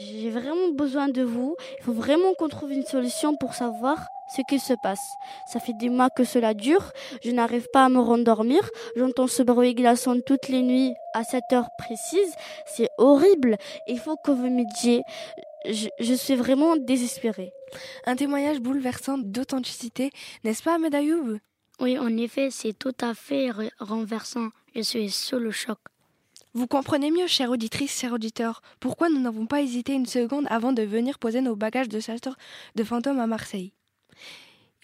J'ai 0.00 0.30
vraiment 0.30 0.70
besoin 0.74 1.08
de 1.08 1.22
vous. 1.22 1.54
Il 1.78 1.84
faut 1.84 1.92
vraiment 1.92 2.34
qu'on 2.34 2.48
trouve 2.48 2.72
une 2.72 2.84
solution 2.84 3.36
pour 3.36 3.54
savoir 3.54 4.04
ce 4.36 4.42
qui 4.48 4.58
se 4.58 4.74
passe. 4.82 5.06
Ça 5.52 5.60
fait 5.60 5.74
des 5.74 5.88
mois 5.88 6.10
que 6.10 6.24
cela 6.24 6.52
dure. 6.52 6.90
Je 7.22 7.30
n'arrive 7.30 7.68
pas 7.72 7.84
à 7.84 7.88
me 7.88 8.00
rendormir. 8.00 8.68
J'entends 8.96 9.28
ce 9.28 9.44
bruit 9.44 9.74
glaçant 9.74 10.18
toutes 10.20 10.48
les 10.48 10.62
nuits 10.62 10.94
à 11.14 11.22
cette 11.22 11.52
heure 11.52 11.68
précise. 11.78 12.34
C'est 12.66 12.88
horrible. 12.98 13.56
Il 13.86 14.00
faut 14.00 14.16
que 14.16 14.32
vous 14.32 14.50
m'aidiez. 14.50 15.04
Je, 15.66 15.86
je, 16.00 16.14
suis 16.14 16.34
vraiment 16.34 16.74
désespérée. 16.76 17.52
Un 18.04 18.16
témoignage 18.16 18.58
bouleversant 18.58 19.18
d'authenticité, 19.18 20.10
n'est-ce 20.42 20.64
pas, 20.64 20.74
Ahmed 20.74 20.92
Ayoub? 20.92 21.38
Oui, 21.82 21.98
en 21.98 22.16
effet, 22.16 22.52
c'est 22.52 22.78
tout 22.78 22.94
à 23.00 23.12
fait 23.12 23.50
renversant. 23.80 24.50
Je 24.72 24.82
suis 24.82 25.10
sous 25.10 25.40
le 25.40 25.50
choc. 25.50 25.80
Vous 26.54 26.68
comprenez 26.68 27.10
mieux, 27.10 27.26
chère 27.26 27.50
auditrice, 27.50 27.98
chers 27.98 28.12
auditeurs, 28.12 28.62
pourquoi 28.78 29.08
nous 29.08 29.18
n'avons 29.18 29.46
pas 29.46 29.62
hésité 29.62 29.92
une 29.92 30.06
seconde 30.06 30.46
avant 30.48 30.72
de 30.72 30.82
venir 30.82 31.18
poser 31.18 31.40
nos 31.40 31.56
bagages 31.56 31.88
de 31.88 31.98
chasseurs 31.98 32.36
de 32.76 32.84
fantômes 32.84 33.18
à 33.18 33.26
Marseille? 33.26 33.72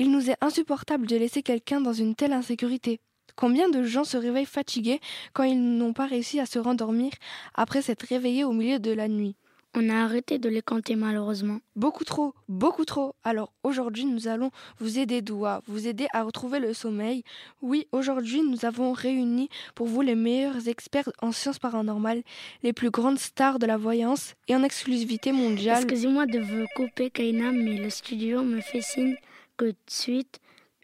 Il 0.01 0.11
nous 0.11 0.29
est 0.29 0.39
insupportable 0.41 1.07
de 1.07 1.15
laisser 1.15 1.45
quelqu'un 1.45 1.81
dans 1.81 1.93
une 1.93 2.17
telle 2.17 2.33
insécurité. 2.33 2.99
Combien 3.37 3.69
de 3.69 3.85
gens 3.85 4.03
se 4.03 4.17
réveillent 4.17 4.45
fatigués 4.45 5.01
quand 5.35 5.45
ils 5.45 5.79
n'ont 5.79 5.93
pas 5.93 6.07
réussi 6.07 6.41
à 6.41 6.47
se 6.47 6.59
rendormir 6.59 7.13
après 7.55 7.81
s'être 7.81 8.09
réveillés 8.09 8.43
au 8.43 8.53
milieu 8.53 8.81
de 8.81 8.91
la 8.91 9.07
nuit? 9.07 9.37
On 9.75 9.89
a 9.91 9.95
arrêté 9.95 10.39
de 10.39 10.49
les 10.49 10.63
compter 10.63 10.97
malheureusement. 10.97 11.61
Beaucoup 11.77 12.05
trop, 12.05 12.35
beaucoup 12.49 12.85
trop. 12.85 13.15
Alors 13.23 13.53
aujourd'hui, 13.63 14.05
nous 14.05 14.29
allons 14.29 14.51
vous 14.79 14.99
aider, 14.99 15.23
Doua, 15.23 15.63
vous 15.67 15.87
aider 15.87 16.07
à 16.13 16.23
retrouver 16.23 16.59
le 16.59 16.73
sommeil. 16.75 17.23
Oui, 17.63 17.87
aujourd'hui, 17.93 18.43
nous 18.43 18.65
avons 18.65 18.93
réuni 18.93 19.49
pour 19.75 19.87
vous 19.87 20.03
les 20.03 20.15
meilleurs 20.15 20.69
experts 20.69 21.11
en 21.21 21.33
sciences 21.33 21.59
paranormales, 21.59 22.23
les 22.63 22.73
plus 22.73 22.91
grandes 22.91 23.19
stars 23.19 23.59
de 23.59 23.67
la 23.67 23.77
voyance 23.77 24.35
et 24.49 24.57
en 24.57 24.63
exclusivité 24.63 25.33
mondiale. 25.33 25.83
Excusez-moi 25.83 26.27
de 26.27 26.41
vous 26.41 26.65
couper, 26.75 27.11
Kaina, 27.11 27.53
mais 27.53 27.77
le 27.77 27.91
studio 27.91 28.43
me 28.43 28.61
fait 28.61 28.83
signe 28.83 29.17
que 29.57 29.73
suite 29.89 30.41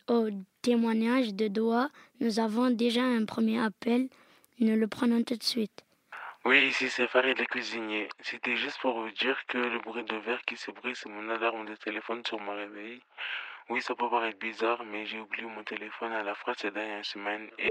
au 0.08 0.28
témoignage 0.62 1.34
de 1.34 1.48
Doua, 1.48 1.90
nous 2.20 2.38
avons 2.40 2.70
déjà 2.70 3.02
un 3.02 3.24
premier 3.24 3.58
appel. 3.58 4.08
Nous 4.60 4.76
le 4.76 4.86
prenons 4.86 5.22
tout 5.22 5.36
de 5.36 5.42
suite. 5.42 5.83
Oui, 6.46 6.66
ici 6.68 6.90
c'est 6.90 7.06
Farid 7.08 7.38
le 7.38 7.46
cuisinier. 7.46 8.06
C'était 8.20 8.56
juste 8.56 8.78
pour 8.82 9.00
vous 9.00 9.10
dire 9.10 9.38
que 9.48 9.56
le 9.56 9.78
bruit 9.78 10.04
de 10.04 10.16
verre 10.16 10.42
qui 10.46 10.58
se 10.58 10.70
brise, 10.70 10.98
c'est 11.02 11.08
mon 11.08 11.30
alarme 11.30 11.64
de 11.64 11.74
téléphone 11.74 12.22
sur 12.26 12.38
mon 12.38 12.54
réveil. 12.54 13.00
Oui, 13.70 13.80
ça 13.80 13.94
peut 13.94 14.10
paraître 14.10 14.38
bizarre, 14.38 14.84
mais 14.84 15.06
j'ai 15.06 15.18
oublié 15.18 15.46
mon 15.46 15.64
téléphone 15.64 16.12
à 16.12 16.22
la 16.22 16.34
phrase 16.34 16.56
ces 16.60 16.70
dernières 16.70 17.06
semaines. 17.06 17.48
Et... 17.58 17.70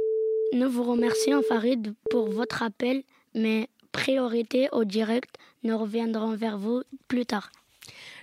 Nous 0.54 0.72
vous 0.72 0.82
remercions, 0.82 1.44
Farid, 1.44 1.94
pour 2.10 2.32
votre 2.32 2.64
appel, 2.64 3.04
mais 3.36 3.70
priorité 3.92 4.70
au 4.72 4.86
direct. 4.86 5.38
Nous 5.62 5.78
reviendrons 5.78 6.36
vers 6.36 6.58
vous 6.58 6.82
plus 7.08 7.28
tard. 7.28 7.52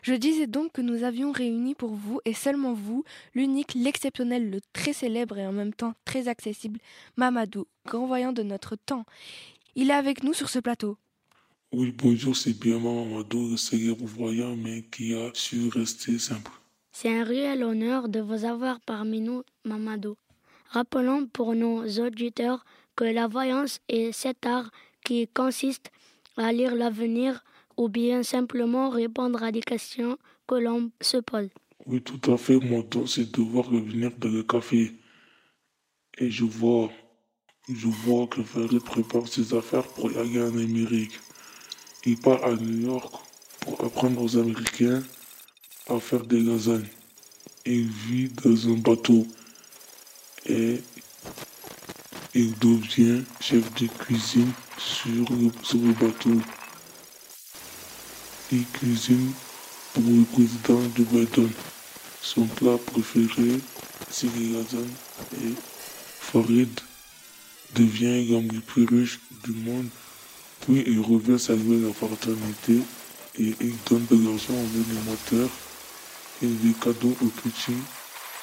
Je 0.02 0.14
disais 0.14 0.48
donc 0.48 0.72
que 0.72 0.80
nous 0.80 1.04
avions 1.04 1.30
réuni 1.30 1.76
pour 1.76 1.90
vous 1.90 2.20
et 2.24 2.34
seulement 2.34 2.72
vous, 2.72 3.04
l'unique, 3.34 3.74
l'exceptionnel, 3.74 4.50
le 4.50 4.60
très 4.72 4.94
célèbre 4.94 5.38
et 5.38 5.46
en 5.46 5.52
même 5.52 5.74
temps 5.74 5.94
très 6.04 6.26
accessible 6.26 6.80
Mamadou, 7.16 7.66
grand 7.86 8.06
voyant 8.06 8.32
de 8.32 8.42
notre 8.42 8.74
temps. 8.74 9.04
Il 9.74 9.90
est 9.90 9.94
avec 9.94 10.22
nous 10.22 10.35
sur 10.35 10.48
ce 10.48 10.59
plateau. 10.59 10.96
Oui, 11.72 11.94
bonjour, 11.96 12.37
c'est 12.37 12.59
bien 12.59 12.78
Mamadou, 12.80 13.50
le 13.50 13.56
célèbre 13.56 14.04
voyant, 14.04 14.56
mais 14.56 14.83
qui 14.83 15.14
a 15.14 15.30
su 15.35 15.68
rester 15.68 16.18
simple. 16.18 16.50
C'est 16.90 17.16
un 17.16 17.22
réel 17.22 17.62
honneur 17.62 18.09
de 18.09 18.20
vous 18.20 18.44
avoir 18.44 18.80
parmi 18.80 19.20
nous, 19.20 19.44
Mamadou. 19.64 20.16
Rappelons 20.70 21.26
pour 21.26 21.54
nos 21.54 21.85
auditeurs 22.00 22.64
que 22.96 23.04
la 23.04 23.28
voyance 23.28 23.78
est 23.88 24.11
cet 24.12 24.46
art 24.46 24.70
qui 25.04 25.28
consiste 25.28 25.90
à 26.37 26.52
lire 26.52 26.74
l'avenir 26.74 27.44
ou 27.76 27.88
bien 27.88 28.22
simplement 28.22 28.90
répondre 28.90 29.42
à 29.42 29.52
des 29.52 29.62
questions 29.62 30.18
que 30.46 30.56
l'on 30.56 30.90
se 31.00 31.18
pose. 31.18 31.48
Oui, 31.87 32.02
tout 32.02 32.20
à 32.30 32.37
fait. 32.37 32.59
Mon 32.59 32.80
don, 32.83 33.06
c'est 33.06 33.30
de 33.30 33.40
voir 33.42 33.72
l'avenir 33.72 34.11
dans 34.18 34.28
le 34.28 34.42
café. 34.42 34.92
Et 36.18 36.30
je 36.30 36.44
vois 36.44 36.90
je 37.74 37.87
vois 37.87 38.26
que 38.26 38.42
Farid 38.42 38.83
prépare 38.83 39.28
ses 39.28 39.54
affaires 39.54 39.87
pour 39.87 40.11
aller 40.18 40.40
en 40.40 40.56
Amérique. 40.59 41.20
Il 42.04 42.16
part 42.18 42.42
à 42.44 42.54
New 42.54 42.87
York 42.87 43.14
pour 43.61 43.85
apprendre 43.85 44.22
aux 44.22 44.37
Américains 44.37 45.02
à 45.88 46.00
faire 46.00 46.24
des 46.24 46.40
lasagnes. 46.40 46.88
Il 47.66 47.88
vit 47.88 48.28
dans 48.42 48.68
un 48.68 48.78
bateau 48.78 49.26
et 50.46 50.80
il 52.35 52.59
devient 52.59 53.22
chef 53.40 53.72
de 53.74 53.87
cuisine 53.87 54.52
sur 54.78 55.24
le, 55.30 55.92
bateau. 55.92 56.40
Il 58.50 58.66
cuisine 58.68 59.33
pour 59.92 60.04
le 60.04 60.24
président 60.24 60.80
de 60.96 61.04
Biden. 61.04 61.50
Son 62.22 62.46
plat 62.46 62.78
préféré, 62.92 63.61
c'est 64.11 64.35
les 64.37 64.52
lasagnes 64.52 64.96
et 65.42 65.54
Farid 66.20 66.80
devient 67.74 68.26
l'homme 68.28 68.48
le 68.52 68.61
plus 68.61 68.85
riche 68.85 69.20
du 69.44 69.52
monde, 69.52 69.88
puis 70.61 70.85
il 70.87 71.00
revient 71.00 71.38
saluer 71.38 71.80
la 71.87 71.92
fraternité 71.92 72.80
et 73.38 73.54
il 73.61 73.74
donne 73.88 74.06
de 74.11 74.16
l'argent 74.24 74.54
aux 74.54 74.90
animateurs 74.90 75.50
et 76.42 76.46
des 76.46 76.72
cadeaux 76.72 77.16
aux 77.22 77.28
petits. 77.42 77.72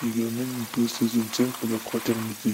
Il 0.04 0.22
amène 0.22 0.48
une 0.60 0.66
précision 0.66 1.24
à 1.40 1.72
la 1.72 1.78
fraternité. 1.80 2.52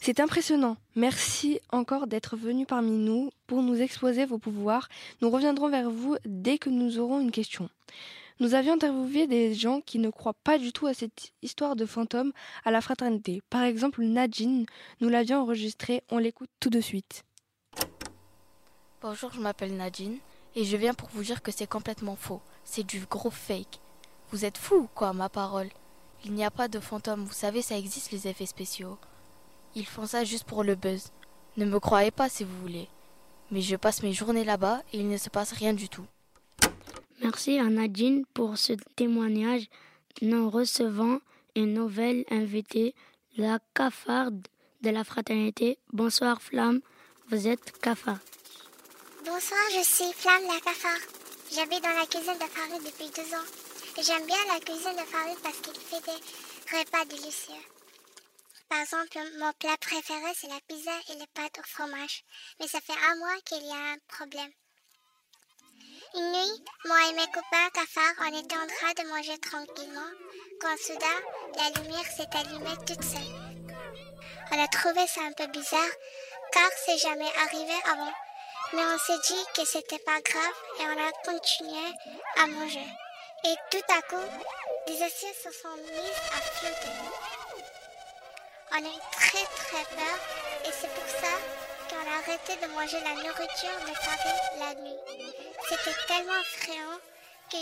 C'est 0.00 0.20
impressionnant. 0.20 0.76
Merci 0.96 1.60
encore 1.70 2.06
d'être 2.06 2.36
venu 2.36 2.66
parmi 2.66 2.92
nous 2.92 3.30
pour 3.46 3.62
nous 3.62 3.80
exposer 3.80 4.24
vos 4.24 4.38
pouvoirs. 4.38 4.88
Nous 5.20 5.30
reviendrons 5.30 5.68
vers 5.68 5.90
vous 5.90 6.16
dès 6.24 6.58
que 6.58 6.70
nous 6.70 6.98
aurons 6.98 7.20
une 7.20 7.30
question. 7.30 7.68
Nous 8.40 8.54
avions 8.54 8.74
interviewé 8.74 9.26
des 9.26 9.54
gens 9.54 9.80
qui 9.80 9.98
ne 9.98 10.10
croient 10.10 10.34
pas 10.44 10.58
du 10.58 10.72
tout 10.72 10.86
à 10.86 10.94
cette 10.94 11.32
histoire 11.42 11.76
de 11.76 11.86
fantômes 11.86 12.32
à 12.64 12.70
la 12.70 12.80
fraternité. 12.80 13.42
Par 13.50 13.62
exemple, 13.62 14.02
Nadine, 14.02 14.66
nous 15.00 15.08
l'avions 15.08 15.42
enregistré, 15.42 16.02
on 16.10 16.18
l'écoute 16.18 16.50
tout 16.58 16.70
de 16.70 16.80
suite. 16.80 17.24
Bonjour, 19.00 19.32
je 19.32 19.40
m'appelle 19.40 19.76
Nadine 19.76 20.18
et 20.54 20.64
je 20.64 20.76
viens 20.76 20.94
pour 20.94 21.08
vous 21.10 21.22
dire 21.22 21.42
que 21.42 21.52
c'est 21.52 21.66
complètement 21.66 22.16
faux. 22.16 22.40
C'est 22.64 22.86
du 22.86 23.00
gros 23.00 23.30
fake. 23.30 23.80
Vous 24.30 24.44
êtes 24.44 24.58
fou 24.58 24.76
ou 24.76 24.88
quoi, 24.94 25.12
ma 25.12 25.28
parole 25.28 25.68
Il 26.24 26.32
n'y 26.32 26.44
a 26.44 26.50
pas 26.50 26.68
de 26.68 26.80
fantômes, 26.80 27.24
vous 27.24 27.32
savez, 27.32 27.62
ça 27.62 27.76
existe 27.76 28.12
les 28.12 28.28
effets 28.28 28.46
spéciaux. 28.46 28.98
Ils 29.74 29.86
font 29.86 30.06
ça 30.06 30.24
juste 30.24 30.44
pour 30.44 30.64
le 30.64 30.74
buzz. 30.74 31.10
Ne 31.56 31.64
me 31.64 31.80
croyez 31.80 32.10
pas 32.10 32.28
si 32.28 32.44
vous 32.44 32.60
voulez. 32.60 32.88
Mais 33.50 33.60
je 33.60 33.76
passe 33.76 34.02
mes 34.02 34.12
journées 34.12 34.44
là-bas 34.44 34.82
et 34.92 34.98
il 34.98 35.08
ne 35.08 35.16
se 35.16 35.28
passe 35.28 35.52
rien 35.52 35.74
du 35.74 35.88
tout. 35.88 36.06
Merci 37.22 37.60
à 37.60 37.64
Nadine 37.64 38.26
pour 38.34 38.58
ce 38.58 38.72
témoignage. 38.96 39.68
Nous 40.22 40.50
recevons 40.50 41.20
une 41.54 41.72
nouvelle 41.72 42.24
invitée, 42.30 42.96
la 43.36 43.60
cafarde 43.74 44.48
de 44.80 44.90
la 44.90 45.04
fraternité. 45.04 45.78
Bonsoir 45.92 46.42
Flamme, 46.42 46.80
vous 47.28 47.46
êtes 47.46 47.78
cafarde. 47.78 48.18
Bonsoir, 49.24 49.60
je 49.70 49.84
suis 49.84 50.12
Flamme 50.14 50.42
la 50.52 50.58
cafarde. 50.60 51.02
J'habite 51.54 51.84
dans 51.84 51.96
la 51.96 52.06
cuisine 52.06 52.38
de 52.40 52.50
Farid 52.50 52.82
depuis 52.82 53.10
deux 53.14 53.34
ans. 53.36 53.46
J'aime 54.02 54.26
bien 54.26 54.44
la 54.52 54.58
cuisine 54.58 54.96
de 54.96 55.06
Farid 55.06 55.38
parce 55.44 55.60
qu'il 55.60 55.74
fait 55.74 56.04
des 56.04 56.76
repas 56.76 57.04
délicieux. 57.04 57.62
Par 58.68 58.80
exemple, 58.80 59.18
mon 59.38 59.52
plat 59.60 59.76
préféré, 59.80 60.32
c'est 60.34 60.48
la 60.48 60.58
pizza 60.66 60.90
et 61.10 61.18
les 61.20 61.26
pâtes 61.34 61.60
au 61.60 61.68
fromage. 61.68 62.24
Mais 62.58 62.66
ça 62.66 62.80
fait 62.80 62.98
un 63.12 63.16
mois 63.16 63.40
qu'il 63.44 63.64
y 63.64 63.70
a 63.70 63.92
un 63.92 63.98
problème. 64.08 64.50
Une 66.14 66.30
nuit, 66.30 66.64
moi 66.84 66.96
et 67.08 67.14
mes 67.14 67.26
copains 67.28 67.70
cafards, 67.72 68.12
on 68.20 68.38
était 68.38 68.56
en 68.56 68.66
train 68.66 69.02
de 69.02 69.08
manger 69.08 69.38
tranquillement, 69.38 70.10
quand 70.60 70.76
soudain, 70.76 71.06
la 71.56 71.80
lumière 71.80 72.04
s'est 72.04 72.28
allumée 72.34 72.76
toute 72.86 73.02
seule. 73.02 73.32
On 74.50 74.62
a 74.62 74.68
trouvé 74.68 75.06
ça 75.06 75.22
un 75.22 75.32
peu 75.32 75.46
bizarre, 75.46 75.94
car 76.52 76.68
c'est 76.84 76.98
jamais 76.98 77.32
arrivé 77.42 77.72
avant. 77.86 78.12
Mais 78.74 78.82
on 78.84 78.98
s'est 78.98 79.20
dit 79.26 79.44
que 79.54 79.64
c'était 79.64 80.00
pas 80.00 80.20
grave 80.20 80.54
et 80.80 80.84
on 80.84 81.08
a 81.08 81.12
continué 81.24 81.94
à 82.36 82.46
manger. 82.46 82.86
Et 83.44 83.54
tout 83.70 83.92
à 83.92 84.02
coup, 84.02 84.28
des 84.86 85.02
assiettes 85.02 85.42
se 85.42 85.50
sont 85.50 85.76
mises 85.76 86.22
à 86.30 86.40
flotter. 86.42 86.92
On 88.72 88.76
a 88.76 88.80
eu 88.80 89.00
très 89.12 89.46
très 89.46 89.84
peur 89.96 90.18
et 90.66 90.72
c'est 90.78 90.94
pour 90.94 91.08
ça 91.08 91.38
qu'on 91.92 92.10
a 92.10 92.16
arrêté 92.16 92.54
de 92.56 92.72
manger 92.72 93.00
la 93.04 93.14
nourriture 93.14 93.78
de 93.84 94.58
la 94.60 94.74
nuit. 94.80 94.98
C'était 95.68 95.96
tellement 96.08 96.40
effrayant 96.40 96.98
que 97.50 97.56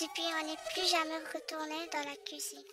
depuis 0.00 0.24
on 0.42 0.46
n'est 0.46 0.58
plus 0.74 0.90
jamais 0.90 1.22
retourné 1.32 1.86
dans 1.92 2.10
la 2.10 2.16
cuisine. 2.24 2.64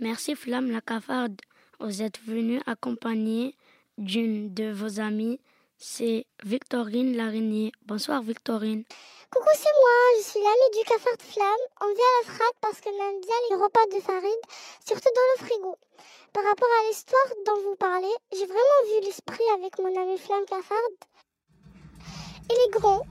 Merci 0.00 0.36
Flamme 0.36 0.70
la 0.70 0.80
cafarde. 0.80 1.40
Vous 1.80 2.02
êtes 2.02 2.20
venue 2.24 2.60
accompagnée 2.66 3.56
d'une 3.96 4.54
de 4.54 4.70
vos 4.70 5.00
amies. 5.00 5.40
C'est 5.78 6.26
Victorine 6.44 7.16
l'araignée. 7.16 7.72
Bonsoir 7.86 8.20
Victorine. 8.22 8.84
Coucou, 9.30 9.48
c'est 9.54 9.76
moi, 9.80 10.18
je 10.18 10.22
suis 10.24 10.40
l'amie 10.40 10.78
du 10.78 10.84
cafard 10.84 11.16
de 11.16 11.22
flamme. 11.22 11.64
On 11.80 11.86
vient 11.86 11.94
à 11.94 12.26
la 12.26 12.34
frate 12.34 12.56
parce 12.60 12.80
qu'on 12.80 12.90
aime 12.90 13.20
bien 13.20 13.36
les 13.50 13.96
de 13.96 14.02
Farid, 14.02 14.40
surtout 14.84 15.10
dans 15.14 15.28
le 15.34 15.46
frigo. 15.46 15.78
Par 16.32 16.44
rapport 16.44 16.68
à 16.80 16.88
l'histoire 16.88 17.28
dont 17.46 17.62
vous 17.62 17.76
parlez, 17.76 18.14
j'ai 18.32 18.46
vraiment 18.46 18.82
vu 18.86 19.06
l'esprit 19.06 19.44
avec 19.54 19.78
mon 19.78 19.94
ami 20.00 20.18
Flamme 20.18 20.46
Cafard. 20.46 20.76
Il 22.50 22.56
est 22.56 22.80
grand, 22.80 23.02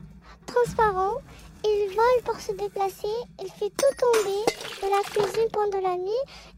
transparent, 0.46 1.22
il 1.64 1.88
vole 1.96 2.24
pour 2.26 2.40
se 2.40 2.52
déplacer, 2.52 3.16
il 3.42 3.52
fait 3.52 3.70
tout 3.70 3.96
tomber 3.98 4.44
de 4.82 4.90
la 4.90 5.04
cuisine 5.04 5.50
pendant 5.52 5.82
la 5.82 5.98
nuit 5.98 6.12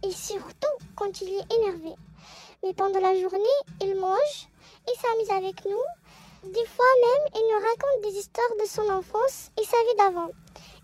et 0.04 0.12
surtout 0.12 0.76
quand 0.95 1.22
il 1.22 1.30
est 1.36 1.54
énervé. 1.54 1.93
Mais 2.63 2.74
pendant 2.74 3.00
la 3.00 3.19
journée, 3.19 3.60
il 3.82 3.95
mange, 3.95 4.50
il 4.88 5.00
s'amuse 5.00 5.32
avec 5.32 5.65
nous. 5.65 5.98
Des 6.43 6.65
fois 6.65 6.86
même, 7.02 7.34
il 7.36 7.45
nous 7.52 7.60
raconte 7.60 8.04
des 8.04 8.17
histoires 8.17 8.47
de 8.62 8.65
son 8.65 8.89
enfance 8.89 9.52
et 9.60 9.65
sa 9.65 9.78
vie 9.78 9.97
d'avant. 9.97 10.32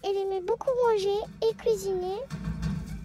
Il 0.04 0.18
aimait 0.18 0.41
beaucoup 0.41 0.72
manger 0.86 1.18
et 1.41 1.56
cuisiner. 1.56 2.20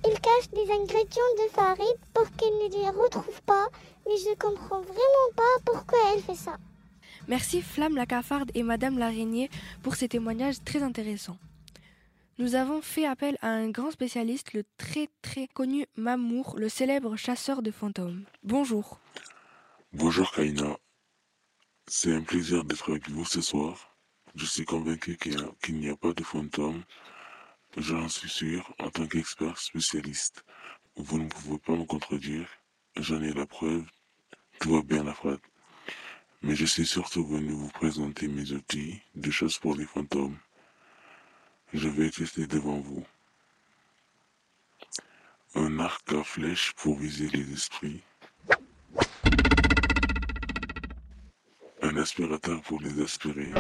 Il 0.05 0.19
cache 0.21 0.51
des 0.53 0.71
ingrédients 0.73 1.35
de 1.39 1.51
Farid 1.53 1.97
pour 2.13 2.29
qu'il 2.33 2.53
ne 2.55 2.69
les 2.69 2.89
retrouve 2.91 3.41
pas, 3.43 3.69
mais 4.07 4.17
je 4.17 4.31
ne 4.31 4.35
comprends 4.35 4.81
vraiment 4.81 5.31
pas 5.37 5.63
pourquoi 5.65 5.99
elle 6.13 6.23
fait 6.23 6.35
ça. 6.35 6.57
Merci 7.29 7.63
Flamme 7.63 7.97
la 7.97 8.07
cafarde 8.07 8.51
et 8.55 8.65
Madame 8.65 8.99
l'araignée 8.99 9.49
pour 9.83 9.95
ces 9.95 10.09
témoignages 10.09 10.65
très 10.65 10.83
intéressants. 10.83 11.39
Nous 12.39 12.55
avons 12.55 12.81
fait 12.81 13.07
appel 13.07 13.37
à 13.43 13.51
un 13.51 13.71
grand 13.71 13.91
spécialiste, 13.91 14.55
le 14.55 14.65
très 14.79 15.09
très 15.23 15.47
connu 15.47 15.87
Mamour, 15.97 16.57
le 16.57 16.69
célèbre 16.69 17.15
chasseur 17.17 17.63
de 17.63 17.71
fantômes. 17.71 18.25
Bonjour. 18.43 18.99
Bonjour 19.93 20.33
Kaina. 20.33 20.79
C'est 21.93 22.15
un 22.15 22.23
plaisir 22.23 22.63
d'être 22.63 22.89
avec 22.93 23.11
vous 23.11 23.25
ce 23.25 23.41
soir. 23.41 23.97
Je 24.37 24.47
suis 24.47 24.65
convaincu 24.65 25.17
qu'il 25.17 25.81
n'y 25.81 25.89
a, 25.89 25.97
pas 25.97 26.13
de 26.13 26.23
fantômes. 26.23 26.85
J'en 27.77 28.09
suis 28.09 28.29
sûr 28.29 28.73
en 28.79 28.91
tant 28.91 29.09
qu'expert 29.09 29.59
spécialiste. 29.59 30.45
Vous 30.95 31.19
ne 31.19 31.29
pouvez 31.29 31.59
pas 31.59 31.75
me 31.75 31.85
contredire. 31.85 32.49
J'en 32.95 33.21
ai 33.21 33.33
la 33.33 33.45
preuve. 33.45 33.85
Tout 34.61 34.77
va 34.77 34.83
bien 34.83 35.03
la 35.03 35.15
frate. 35.15 35.43
Mais 36.43 36.55
je 36.55 36.65
suis 36.65 36.87
surtout 36.87 37.27
venu 37.27 37.51
vous 37.51 37.71
présenter 37.71 38.29
mes 38.29 38.53
outils 38.53 39.03
de 39.17 39.33
chasse 39.33 39.59
pour 39.59 39.75
les 39.75 39.85
fantômes. 39.85 40.39
Je 41.73 41.89
vais 41.89 42.09
tester 42.11 42.47
devant 42.47 42.79
vous. 42.79 43.05
Un 45.57 45.81
arc 45.81 46.13
à 46.13 46.23
flèche 46.23 46.73
pour 46.75 46.97
viser 46.97 47.27
les 47.31 47.53
esprits. 47.53 48.01
Un 51.93 51.97
aspirateur 51.97 52.61
pour 52.63 52.81
les 52.83 53.03
aspirer. 53.03 53.51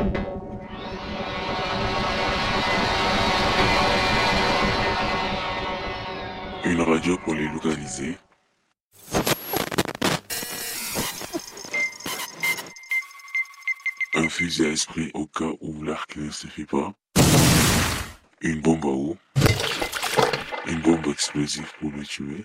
Une 6.64 6.80
radio 6.80 7.18
pour 7.24 7.34
les 7.34 7.48
localiser. 7.48 8.16
Un 14.14 14.28
fusil 14.28 14.66
à 14.66 14.68
esprit 14.68 15.10
au 15.14 15.26
cas 15.26 15.50
où 15.60 15.82
l'arc 15.82 16.14
ne 16.14 16.30
suffit 16.30 16.66
pas. 16.66 16.92
Une 18.42 18.60
bombe 18.60 18.84
à 18.84 18.88
eau. 18.90 19.16
Une 20.66 20.80
bombe 20.82 21.08
explosive 21.08 21.72
pour 21.80 21.90
le 21.90 22.04
tuer. 22.04 22.44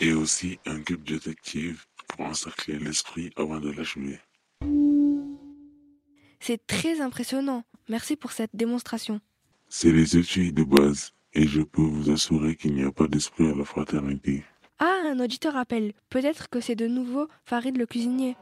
Et 0.00 0.14
aussi 0.14 0.58
un 0.66 0.80
cube 0.80 1.04
détective 1.04 1.84
pour 2.16 2.26
encercler 2.26 2.78
l'esprit 2.78 3.30
avant 3.36 3.60
de 3.60 3.70
l'achever. 3.70 4.18
C'est 6.40 6.66
très 6.66 7.00
impressionnant. 7.00 7.64
Merci 7.88 8.16
pour 8.16 8.32
cette 8.32 8.54
démonstration. 8.54 9.20
C'est 9.68 9.92
les 9.92 10.16
outils 10.16 10.52
de 10.52 10.64
base 10.64 11.12
et 11.32 11.46
je 11.46 11.60
peux 11.60 11.82
vous 11.82 12.10
assurer 12.10 12.56
qu'il 12.56 12.74
n'y 12.74 12.84
a 12.84 12.90
pas 12.90 13.06
d'esprit 13.06 13.48
à 13.50 13.54
la 13.54 13.64
fraternité. 13.64 14.42
Ah, 14.78 15.02
un 15.04 15.20
auditeur 15.20 15.56
appelle. 15.56 15.92
Peut-être 16.08 16.48
que 16.48 16.60
c'est 16.60 16.74
de 16.74 16.86
nouveau 16.86 17.28
Farid 17.44 17.76
le 17.76 17.86
cuisinier. 17.86 18.36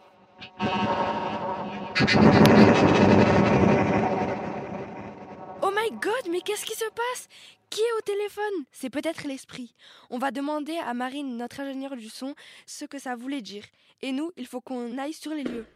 Oh 5.61 5.71
my 5.75 5.91
god, 6.01 6.31
mais 6.31 6.41
qu'est-ce 6.41 6.65
qui 6.65 6.77
se 6.77 6.89
passe? 6.95 7.29
Qui 7.71 7.81
est 7.81 7.99
au 7.99 8.01
téléphone? 8.01 8.65
C'est 8.73 8.91
peut-être 8.91 9.25
l'esprit. 9.27 9.75
On 10.11 10.19
va 10.19 10.31
demander 10.31 10.77
à 10.79 10.95
Marine, 10.95 11.37
notre 11.37 11.61
ingénieure 11.61 11.97
du 11.97 12.09
son, 12.09 12.35
ce 12.67 12.85
que 12.85 12.99
ça 12.99 13.15
voulait 13.15 13.43
dire. 13.43 13.65
Et 14.01 14.13
nous, 14.13 14.33
il 14.37 14.47
faut 14.47 14.61
qu'on 14.61 14.97
aille 14.97 15.13
sur 15.13 15.35
les 15.35 15.45
lieux. 15.45 15.67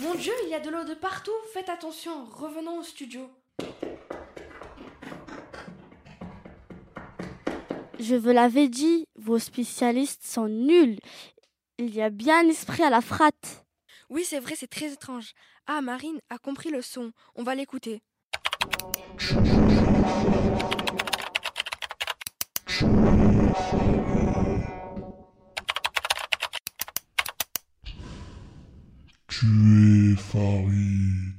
Mon 0.00 0.14
Dieu, 0.14 0.32
il 0.44 0.50
y 0.50 0.54
a 0.54 0.60
de 0.60 0.70
l'eau 0.70 0.84
de 0.84 0.94
partout. 0.94 1.32
Faites 1.52 1.68
attention. 1.68 2.26
Revenons 2.26 2.78
au 2.78 2.82
studio. 2.82 3.28
Je 7.98 8.14
vous 8.14 8.30
l'avais 8.30 8.68
dit, 8.68 9.08
vos 9.16 9.38
spécialistes 9.38 10.24
sont 10.24 10.46
nuls. 10.46 10.98
Il 11.78 11.94
y 11.94 12.02
a 12.02 12.10
bien 12.10 12.40
un 12.40 12.48
esprit 12.48 12.82
à 12.82 12.90
la 12.90 13.00
frate. 13.00 13.64
Oui, 14.10 14.24
c'est 14.24 14.40
vrai, 14.40 14.54
c'est 14.56 14.68
très 14.68 14.92
étrange. 14.92 15.32
Ah, 15.66 15.80
Marine 15.80 16.20
a 16.28 16.36
compris 16.36 16.68
le 16.68 16.82
son. 16.82 17.12
On 17.34 17.42
va 17.42 17.54
l'écouter. 17.54 18.02
Tuer 29.26 30.16
Farid. 30.16 31.32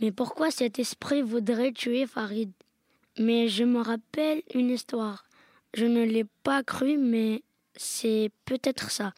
Mais 0.00 0.10
pourquoi 0.10 0.50
cet 0.50 0.80
esprit 0.80 1.22
voudrait 1.22 1.70
tuer 1.70 2.08
Farid? 2.08 2.50
Mais 3.20 3.46
je 3.46 3.62
me 3.62 3.80
rappelle 3.80 4.42
une 4.52 4.70
histoire. 4.70 5.26
Je 5.74 5.86
ne 5.86 6.02
l'ai 6.02 6.24
pas 6.42 6.64
cru, 6.64 6.98
mais 6.98 7.44
c'est 7.76 8.32
peut-être 8.46 8.90
ça. 8.90 9.12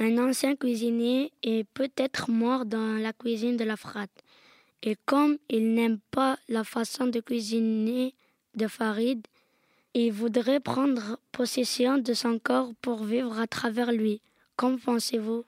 Un 0.00 0.16
ancien 0.18 0.54
cuisinier 0.54 1.32
est 1.42 1.68
peut-être 1.74 2.30
mort 2.30 2.64
dans 2.66 3.02
la 3.02 3.12
cuisine 3.12 3.56
de 3.56 3.64
la 3.64 3.76
frate. 3.76 4.22
Et 4.82 4.96
comme 5.06 5.38
il 5.48 5.74
n'aime 5.74 5.98
pas 6.12 6.38
la 6.48 6.62
façon 6.62 7.08
de 7.08 7.18
cuisiner 7.18 8.14
de 8.54 8.68
Farid, 8.68 9.26
il 9.94 10.12
voudrait 10.12 10.60
prendre 10.60 11.18
possession 11.32 11.98
de 11.98 12.14
son 12.14 12.38
corps 12.38 12.70
pour 12.80 13.02
vivre 13.02 13.40
à 13.40 13.48
travers 13.48 13.90
lui. 13.90 14.20
Qu'en 14.54 14.76
pensez-vous? 14.76 15.44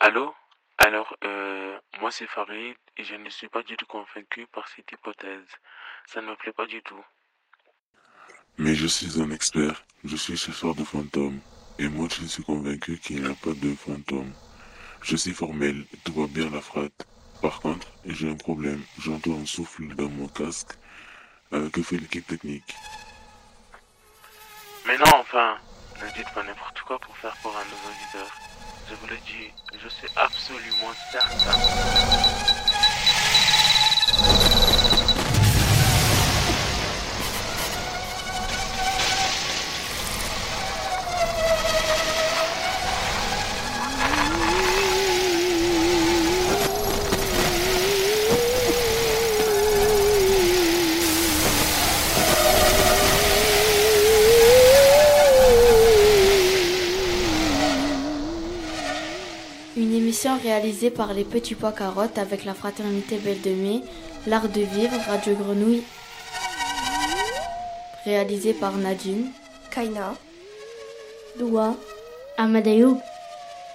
Allô? 0.00 0.34
Alors, 0.78 1.16
euh, 1.22 1.78
moi 2.00 2.10
c'est 2.10 2.26
Farid 2.26 2.74
et 2.96 3.04
je 3.04 3.14
ne 3.14 3.30
suis 3.30 3.48
pas 3.48 3.62
du 3.62 3.76
tout 3.76 3.86
convaincu 3.86 4.48
par 4.48 4.66
cette 4.66 4.90
hypothèse. 4.90 5.46
Ça 6.06 6.20
ne 6.20 6.30
me 6.30 6.36
plaît 6.36 6.52
pas 6.52 6.66
du 6.66 6.82
tout. 6.82 7.04
Mais 8.58 8.74
je 8.74 8.88
suis 8.88 9.20
un 9.20 9.30
expert. 9.30 9.84
Je 10.02 10.16
suis 10.16 10.36
chasseur 10.36 10.74
de 10.74 10.82
fantômes. 10.82 11.40
Et 11.78 11.88
moi, 11.88 12.08
je 12.08 12.26
suis 12.26 12.44
convaincu 12.44 12.98
qu'il 12.98 13.22
n'y 13.22 13.30
a 13.30 13.34
pas 13.34 13.52
de 13.52 13.74
fantômes. 13.74 14.32
Je 15.02 15.16
suis 15.16 15.32
formel. 15.32 15.84
Tout 16.04 16.12
va 16.14 16.26
bien 16.28 16.48
la 16.50 16.60
frate. 16.60 17.06
Par 17.42 17.60
contre, 17.60 17.88
j'ai 18.06 18.30
un 18.30 18.36
problème. 18.36 18.82
J'entends 18.98 19.40
un 19.40 19.46
souffle 19.46 19.94
dans 19.96 20.08
mon 20.08 20.28
casque. 20.28 20.78
Euh, 21.52 21.68
que 21.70 21.82
fait 21.82 21.96
l'équipe 21.96 22.26
technique? 22.26 22.74
Mais 24.86 24.96
non, 24.98 25.14
enfin, 25.14 25.56
ne 26.00 26.06
dites 26.16 26.32
pas 26.34 26.42
n'importe 26.42 26.80
quoi 26.82 26.98
pour 26.98 27.16
faire 27.18 27.36
pour 27.42 27.56
un 27.56 27.64
nouveau 27.64 27.90
leader. 28.00 28.26
Je 28.88 28.94
vous 28.94 29.06
le 29.06 29.16
dis, 29.16 29.50
je 29.82 29.88
suis 29.88 30.08
absolument 30.16 30.92
certain. 31.10 31.58
Par 60.90 61.14
les 61.14 61.24
Petits 61.24 61.54
Pois 61.54 61.72
Carottes 61.72 62.18
avec 62.18 62.44
la 62.44 62.54
Fraternité 62.54 63.18
Belle 63.18 63.40
de 63.40 63.50
Mai, 63.50 63.82
L'Art 64.26 64.48
de 64.48 64.60
Vivre, 64.60 64.96
Radio 65.08 65.34
Grenouille. 65.34 65.82
Réalisée 68.04 68.54
par 68.54 68.76
Nadine, 68.76 69.30
Kaina, 69.70 70.14
Doua, 71.38 71.74
Amadeus, 72.36 72.98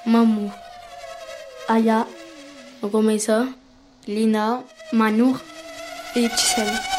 Mamou, 0.06 0.52
Aya, 1.67 2.06
Ogomesa, 2.82 3.45
Lina, 4.08 4.63
Manour. 4.93 5.38
Et 6.15 6.28
Tchel. 6.28 6.99